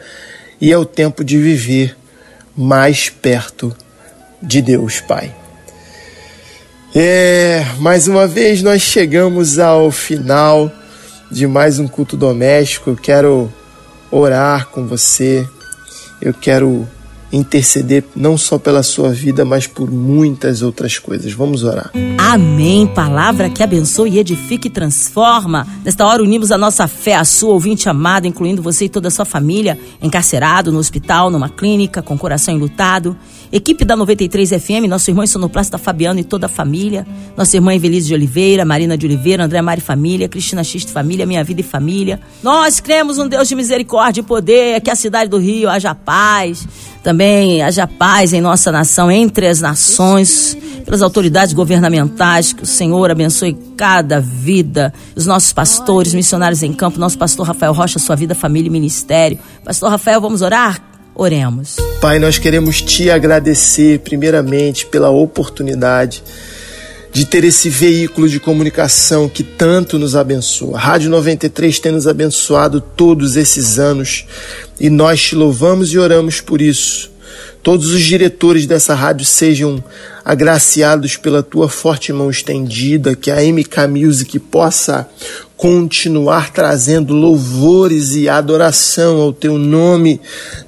e 0.60 0.72
é 0.72 0.78
o 0.78 0.86
tempo 0.86 1.24
de 1.24 1.38
viver 1.38 1.96
mais 2.56 3.10
perto 3.10 3.76
de 4.42 4.62
Deus, 4.62 5.00
Pai. 5.00 5.43
É, 6.96 7.66
mais 7.80 8.08
uma 8.08 8.28
vez 8.28 8.62
nós 8.62 8.84
chegamos 8.84 9.58
ao 9.58 9.90
final 9.90 10.72
de 11.32 11.48
mais 11.48 11.80
um 11.80 11.88
culto 11.88 12.16
doméstico. 12.16 12.92
Eu 12.92 12.96
quero 12.96 13.52
orar 14.12 14.68
com 14.68 14.86
você. 14.86 15.48
Eu 16.22 16.36
quero 16.36 16.88
interceder 17.34 18.04
não 18.16 18.38
só 18.38 18.60
pela 18.60 18.84
sua 18.84 19.10
vida, 19.10 19.44
mas 19.44 19.66
por 19.66 19.90
muitas 19.92 20.62
outras 20.62 21.00
coisas. 21.00 21.34
Vamos 21.34 21.64
orar. 21.64 21.92
Amém. 22.18 22.86
Palavra 22.86 23.50
que 23.50 23.64
abençoe 23.64 24.12
e 24.12 24.20
edifica 24.20 24.68
e 24.68 24.70
transforma. 24.70 25.68
Nesta 25.84 26.06
hora 26.06 26.22
unimos 26.22 26.52
a 26.52 26.58
nossa 26.58 26.88
fé 26.88 27.16
à 27.16 27.26
sua, 27.26 27.54
ouvinte 27.54 27.90
amado, 27.90 28.28
incluindo 28.28 28.62
você 28.62 28.86
e 28.86 28.90
toda 28.90 29.08
a 29.08 29.12
sua 29.12 29.26
família, 29.26 29.80
encarcerado 30.02 30.72
no 30.72 30.78
hospital, 30.78 31.32
numa 31.32 31.50
clínica, 31.50 32.02
com 32.02 32.18
coração 32.18 32.54
enlutado. 32.54 33.18
Equipe 33.52 33.86
da 33.86 33.96
93 33.96 34.50
FM, 34.50 34.88
nosso 34.88 35.12
irmão 35.12 35.28
sonoplasta 35.28 35.78
Fabiano 35.78 36.20
e 36.20 36.24
toda 36.24 36.48
a 36.48 36.50
família. 36.50 37.06
Nossa 37.38 37.56
irmã 37.56 37.74
Evelise 37.74 38.08
de 38.08 38.14
Oliveira, 38.14 38.66
Marina 38.66 38.98
de 38.98 39.06
Oliveira, 39.06 39.46
André 39.46 39.62
Mari 39.62 39.82
Família, 39.82 40.28
Cristina 40.28 40.64
X 40.64 40.86
Família, 40.86 41.26
Minha 41.26 41.44
Vida 41.44 41.62
e 41.62 41.64
Família. 41.64 42.20
Nós 42.42 42.80
cremos 42.80 43.20
um 43.20 43.28
Deus 43.28 43.48
de 43.48 43.56
misericórdia 43.56 44.22
e 44.22 44.24
poder, 44.24 44.82
que 44.82 44.90
a 44.90 44.96
cidade 44.96 45.30
do 45.30 45.38
Rio 45.38 45.70
haja 45.70 45.94
paz. 45.94 46.68
Também 47.04 47.62
haja 47.62 47.86
paz 47.86 48.32
em 48.32 48.40
nossa 48.40 48.72
nação, 48.72 49.12
entre 49.12 49.46
as 49.48 49.60
nações, 49.60 50.58
pelas 50.86 51.02
autoridades 51.02 51.54
governamentais. 51.54 52.54
Que 52.54 52.64
o 52.64 52.66
Senhor 52.66 53.12
abençoe 53.12 53.58
cada 53.76 54.22
vida. 54.22 54.94
Os 55.14 55.26
nossos 55.26 55.52
pastores, 55.52 56.14
missionários 56.14 56.64
em 56.64 56.72
campo, 56.72 56.98
nosso 56.98 57.18
pastor 57.18 57.46
Rafael 57.46 57.74
Rocha, 57.74 58.00
sua 58.00 58.16
vida, 58.16 58.34
família 58.34 58.70
e 58.70 58.72
ministério. 58.72 59.38
Pastor 59.66 59.90
Rafael, 59.90 60.22
vamos 60.22 60.42
orar? 60.42 60.82
Oremos. 61.14 61.76
Pai, 62.02 62.18
nós 62.20 62.40
queremos 62.40 62.82
te 62.82 63.12
agradecer, 63.12 64.00
primeiramente, 64.00 64.86
pela 64.86 65.10
oportunidade 65.10 66.24
de 67.14 67.26
ter 67.26 67.44
esse 67.44 67.70
veículo 67.70 68.28
de 68.28 68.40
comunicação 68.40 69.30
que 69.30 69.44
tanto 69.44 70.00
nos 70.00 70.16
abençoa. 70.16 70.78
A 70.78 70.82
Rádio 70.82 71.12
93 71.12 71.80
tem 71.80 71.92
nos 71.92 72.08
abençoado 72.08 72.82
todos 72.82 73.38
esses 73.38 73.78
anos 73.78 74.26
e 74.80 74.90
nós 74.90 75.22
te 75.22 75.36
louvamos 75.36 75.94
e 75.94 76.00
oramos 76.00 76.42
por 76.42 76.60
isso. 76.60 77.12
Todos 77.62 77.92
os 77.92 78.02
diretores 78.02 78.66
dessa 78.66 78.94
rádio 78.94 79.26
sejam 79.26 79.82
agraciados 80.26 81.16
pela 81.16 81.44
tua 81.44 81.70
forte 81.70 82.12
mão 82.12 82.30
estendida, 82.30 83.16
que 83.16 83.32
a 83.32 83.38
MK 83.38 83.88
Music 83.90 84.38
possa 84.40 85.08
continuar 85.56 86.52
trazendo 86.52 87.14
louvores 87.14 88.16
e 88.16 88.28
adoração 88.28 89.22
ao 89.22 89.32
teu 89.32 89.58
nome 89.58 90.20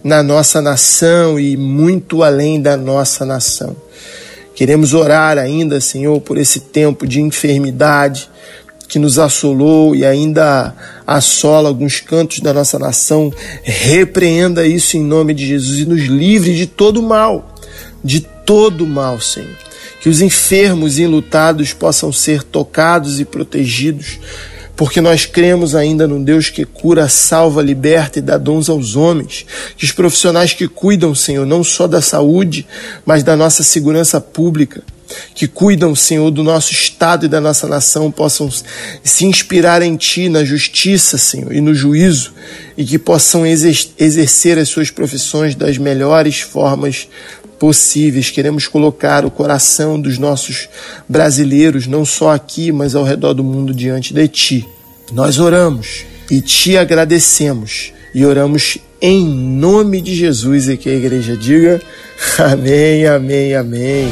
na 0.03 0.23
nossa 0.23 0.61
nação 0.61 1.39
e 1.39 1.57
muito 1.57 2.23
além 2.23 2.61
da 2.61 2.77
nossa 2.77 3.25
nação. 3.25 3.75
Queremos 4.55 4.93
orar 4.93 5.37
ainda, 5.37 5.81
Senhor, 5.81 6.19
por 6.21 6.37
esse 6.37 6.61
tempo 6.61 7.05
de 7.05 7.19
enfermidade 7.19 8.29
que 8.87 8.97
nos 8.97 9.19
assolou 9.19 9.95
e 9.95 10.05
ainda 10.05 10.73
assola 11.05 11.67
alguns 11.67 11.99
cantos 11.99 12.39
da 12.39 12.53
nossa 12.53 12.79
nação. 12.79 13.33
Repreenda 13.63 14.65
isso 14.65 14.95
em 14.95 15.03
nome 15.03 15.33
de 15.33 15.45
Jesus 15.45 15.79
e 15.79 15.85
nos 15.85 16.03
livre 16.03 16.55
de 16.55 16.65
todo 16.67 17.03
mal, 17.03 17.53
de 18.03 18.21
todo 18.21 18.85
mal, 18.87 19.19
Senhor. 19.19 19.57
Que 20.01 20.07
os 20.07 20.21
enfermos 20.21 20.97
e 20.97 21.03
enlutados 21.03 21.73
possam 21.73 22.13
ser 22.13 22.41
tocados 22.43 23.19
e 23.19 23.25
protegidos 23.25 24.19
porque 24.75 24.99
nós 24.99 25.25
cremos 25.25 25.73
ainda 25.73 26.07
no 26.07 26.23
Deus 26.23 26.49
que 26.49 26.65
cura, 26.65 27.07
salva, 27.07 27.61
liberta 27.61 28.19
e 28.19 28.21
dá 28.21 28.37
dons 28.37 28.69
aos 28.69 28.95
homens. 28.95 29.45
Que 29.77 29.85
os 29.85 29.91
profissionais 29.91 30.53
que 30.53 30.67
cuidam, 30.67 31.15
Senhor, 31.15 31.45
não 31.45 31.63
só 31.63 31.87
da 31.87 32.01
saúde, 32.01 32.67
mas 33.05 33.23
da 33.23 33.35
nossa 33.35 33.63
segurança 33.63 34.19
pública, 34.19 34.83
que 35.33 35.47
cuidam, 35.47 35.95
Senhor, 35.95 36.29
do 36.31 36.43
nosso 36.43 36.73
Estado 36.73 37.25
e 37.25 37.29
da 37.29 37.39
nossa 37.39 37.67
nação, 37.67 38.11
possam 38.11 38.49
se 39.03 39.25
inspirar 39.25 39.81
em 39.81 39.95
Ti, 39.95 40.27
na 40.27 40.43
justiça, 40.43 41.17
Senhor, 41.17 41.53
e 41.53 41.61
no 41.61 41.73
juízo, 41.73 42.33
e 42.77 42.83
que 42.83 42.97
possam 42.97 43.45
exercer 43.45 44.57
as 44.57 44.67
suas 44.67 44.89
profissões 44.89 45.55
das 45.55 45.77
melhores 45.77 46.41
formas 46.41 47.07
possíveis. 47.59 48.29
Queremos 48.29 48.67
colocar 48.67 49.25
o 49.25 49.31
coração 49.31 49.99
dos 49.99 50.17
nossos 50.17 50.67
brasileiros, 51.07 51.87
não 51.87 52.05
só 52.05 52.31
aqui, 52.31 52.71
mas 52.71 52.95
ao 52.95 53.03
redor 53.03 53.33
do 53.33 53.43
mundo, 53.43 53.73
diante 53.73 54.13
de 54.13 54.27
Ti. 54.27 54.67
Nós 55.11 55.39
oramos 55.39 56.05
e 56.29 56.41
te 56.41 56.77
agradecemos 56.77 57.93
e 58.13 58.25
oramos 58.25 58.77
em 59.01 59.27
nome 59.27 60.01
de 60.01 60.15
Jesus 60.15 60.67
e 60.67 60.77
que 60.77 60.89
a 60.89 60.93
igreja 60.93 61.37
diga 61.37 61.81
amém, 62.39 63.05
amém, 63.05 63.55
amém. 63.55 64.11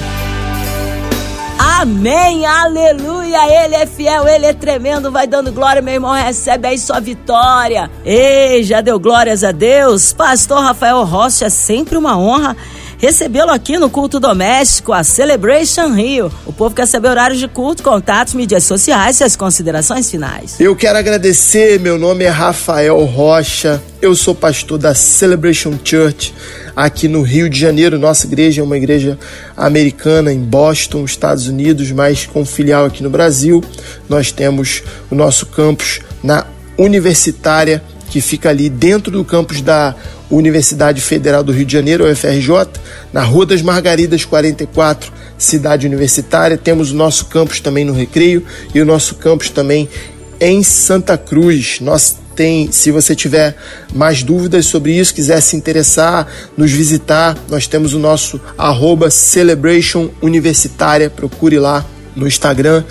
Amém, 1.57 2.45
aleluia. 2.45 3.65
Ele 3.65 3.75
é 3.75 3.85
fiel, 3.85 4.25
ele 4.27 4.45
é 4.45 4.53
tremendo. 4.53 5.11
Vai 5.11 5.27
dando 5.27 5.51
glória, 5.51 5.81
meu 5.81 5.93
irmão. 5.93 6.13
Recebe 6.13 6.67
aí 6.67 6.77
sua 6.77 6.99
vitória. 6.99 7.91
Ei, 8.05 8.63
já 8.63 8.79
deu 8.79 8.97
glórias 8.97 9.43
a 9.43 9.51
Deus. 9.51 10.13
Pastor 10.13 10.59
Rafael 10.59 11.03
Rocha, 11.03 11.45
é 11.45 11.49
sempre 11.49 11.97
uma 11.97 12.17
honra 12.17 12.55
recebê-lo 13.03 13.51
aqui 13.51 13.77
no 13.77 13.89
culto 13.89 14.17
doméstico, 14.17 14.93
a 14.93 15.03
Celebration 15.03 15.93
Rio. 15.93 16.31
O 16.45 16.53
povo 16.53 16.73
quer 16.73 16.85
saber 16.85 17.09
horários 17.09 17.37
de 17.37 17.49
culto, 17.49 17.83
contatos, 17.83 18.33
mídias 18.33 18.63
sociais 18.63 19.19
e 19.19 19.25
as 19.25 19.35
considerações 19.35 20.09
finais. 20.09 20.57
Eu 20.57 20.73
quero 20.73 20.97
agradecer, 20.97 21.81
meu 21.81 21.97
nome 21.97 22.23
é 22.23 22.29
Rafael 22.29 23.03
Rocha, 23.03 23.83
eu 24.01 24.15
sou 24.15 24.33
pastor 24.33 24.77
da 24.77 24.95
Celebration 24.95 25.77
Church 25.83 26.33
aqui 26.73 27.09
no 27.09 27.23
Rio 27.23 27.49
de 27.49 27.59
Janeiro. 27.59 27.99
Nossa 27.99 28.25
igreja 28.25 28.61
é 28.61 28.63
uma 28.63 28.77
igreja 28.77 29.19
americana 29.57 30.31
em 30.31 30.39
Boston, 30.39 31.03
Estados 31.03 31.49
Unidos, 31.49 31.91
mas 31.91 32.25
com 32.25 32.45
filial 32.45 32.85
aqui 32.85 33.03
no 33.03 33.09
Brasil. 33.09 33.61
Nós 34.07 34.31
temos 34.31 34.81
o 35.11 35.15
nosso 35.15 35.47
campus 35.47 35.99
na 36.23 36.45
Universitária, 36.77 37.83
que 38.13 38.21
fica 38.21 38.49
ali 38.49 38.69
dentro 38.69 39.11
do 39.11 39.25
campus 39.25 39.59
da 39.59 39.95
Universidade 40.29 41.01
Federal 41.01 41.43
do 41.43 41.51
Rio 41.51 41.65
de 41.65 41.73
Janeiro, 41.73 42.07
UFRJ, 42.07 42.79
na 43.11 43.23
Rua 43.23 43.43
das 43.43 43.63
Margaridas 43.63 44.23
44, 44.23 45.11
cidade 45.35 45.87
universitária. 45.87 46.55
Temos 46.55 46.91
o 46.91 46.95
nosso 46.95 47.25
campus 47.25 47.59
também 47.59 47.83
no 47.83 47.91
Recreio 47.91 48.45
e 48.71 48.79
o 48.79 48.85
nosso 48.85 49.15
campus 49.15 49.49
também 49.49 49.89
em 50.39 50.61
Santa 50.61 51.17
Cruz. 51.17 51.79
Nós 51.81 52.19
tem, 52.35 52.71
se 52.71 52.91
você 52.91 53.15
tiver 53.15 53.55
mais 53.91 54.21
dúvidas 54.21 54.67
sobre 54.67 54.91
isso, 54.91 55.15
quiser 55.15 55.41
se 55.41 55.55
interessar, 55.55 56.27
nos 56.55 56.71
visitar, 56.71 57.35
nós 57.49 57.65
temos 57.65 57.95
o 57.95 57.99
nosso 57.99 58.39
arroba 58.55 59.09
Celebration 59.09 60.11
Universitária, 60.21 61.09
procure 61.09 61.57
lá 61.57 61.83
no 62.15 62.27
Instagram, 62.27 62.83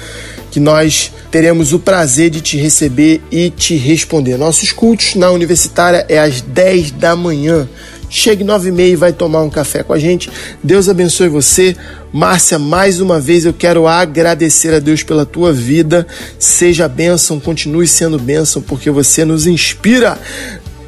que 0.53 0.61
nós 0.61 1.11
teremos 1.31 1.73
o 1.73 1.79
prazer 1.79 2.29
de 2.29 2.43
te 2.43 2.59
receber 2.59 3.23
e 3.33 3.49
te 3.49 3.75
responder. 3.75 4.37
Nossos 4.37 4.71
cultos 4.71 5.15
na 5.15 5.31
Universitária 5.31 6.05
é 6.11 6.19
às 6.19 6.43
10 6.43 6.91
da 6.93 7.17
manhã. 7.17 7.67
Chegue 8.11 8.45
nove 8.45 8.69
e 8.69 8.73
meia 8.73 8.93
e 8.93 8.97
vai 8.97 9.15
tomar 9.15 9.41
um 9.41 9.49
café 9.49 9.83
com 9.83 9.95
a 9.95 9.99
gente. 9.99 10.31
Deus 10.63 10.91
abençoe 10.91 11.31
você. 11.31 11.75
Márcia, 12.13 12.59
mais 12.59 13.01
uma 13.01 13.19
vez 13.19 13.47
eu 13.47 13.55
quero 13.55 13.89
agradecer 13.89 14.75
a 14.75 14.79
Deus 14.79 15.03
pela 15.03 15.25
tua 15.25 15.55
vida. 15.55 16.07
Seja 16.39 16.87
bênção, 16.87 17.41
continue 17.41 17.89
sendo 17.89 18.19
bênção, 18.19 18.61
porque 18.61 18.91
você 18.91 19.25
nos 19.25 19.47
inspira. 19.47 20.19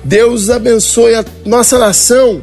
Deus 0.04 0.50
abençoe 0.50 1.14
a 1.14 1.24
nossa 1.46 1.78
nação. 1.78 2.42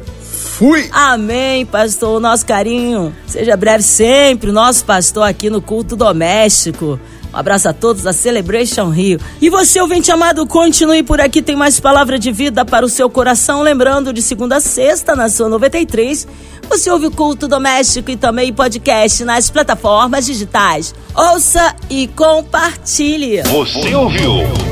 Fui! 0.62 0.88
Amém, 0.92 1.66
pastor. 1.66 2.20
Nosso 2.20 2.46
carinho. 2.46 3.12
Seja 3.26 3.56
breve 3.56 3.82
sempre, 3.82 4.50
o 4.50 4.52
nosso 4.52 4.84
pastor 4.84 5.24
aqui 5.24 5.50
no 5.50 5.60
culto 5.60 5.96
doméstico. 5.96 7.00
Um 7.34 7.36
abraço 7.36 7.68
a 7.68 7.72
todos 7.72 8.04
da 8.04 8.12
Celebration 8.12 8.88
Rio. 8.88 9.18
E 9.40 9.50
você, 9.50 9.80
ouvinte 9.80 10.12
amado, 10.12 10.46
continue 10.46 11.02
por 11.02 11.20
aqui, 11.20 11.42
tem 11.42 11.56
mais 11.56 11.80
palavra 11.80 12.16
de 12.16 12.30
vida 12.30 12.64
para 12.64 12.86
o 12.86 12.88
seu 12.88 13.10
coração. 13.10 13.60
Lembrando, 13.60 14.12
de 14.12 14.22
segunda 14.22 14.58
a 14.58 14.60
sexta, 14.60 15.16
na 15.16 15.28
sua 15.28 15.48
93, 15.48 16.28
você 16.68 16.88
ouve 16.92 17.06
o 17.06 17.10
culto 17.10 17.48
doméstico 17.48 18.12
e 18.12 18.16
também 18.16 18.52
podcast 18.52 19.24
nas 19.24 19.50
plataformas 19.50 20.26
digitais. 20.26 20.94
Ouça 21.12 21.74
e 21.90 22.06
compartilhe. 22.06 23.42
Você 23.42 23.92
ouviu? 23.96 24.71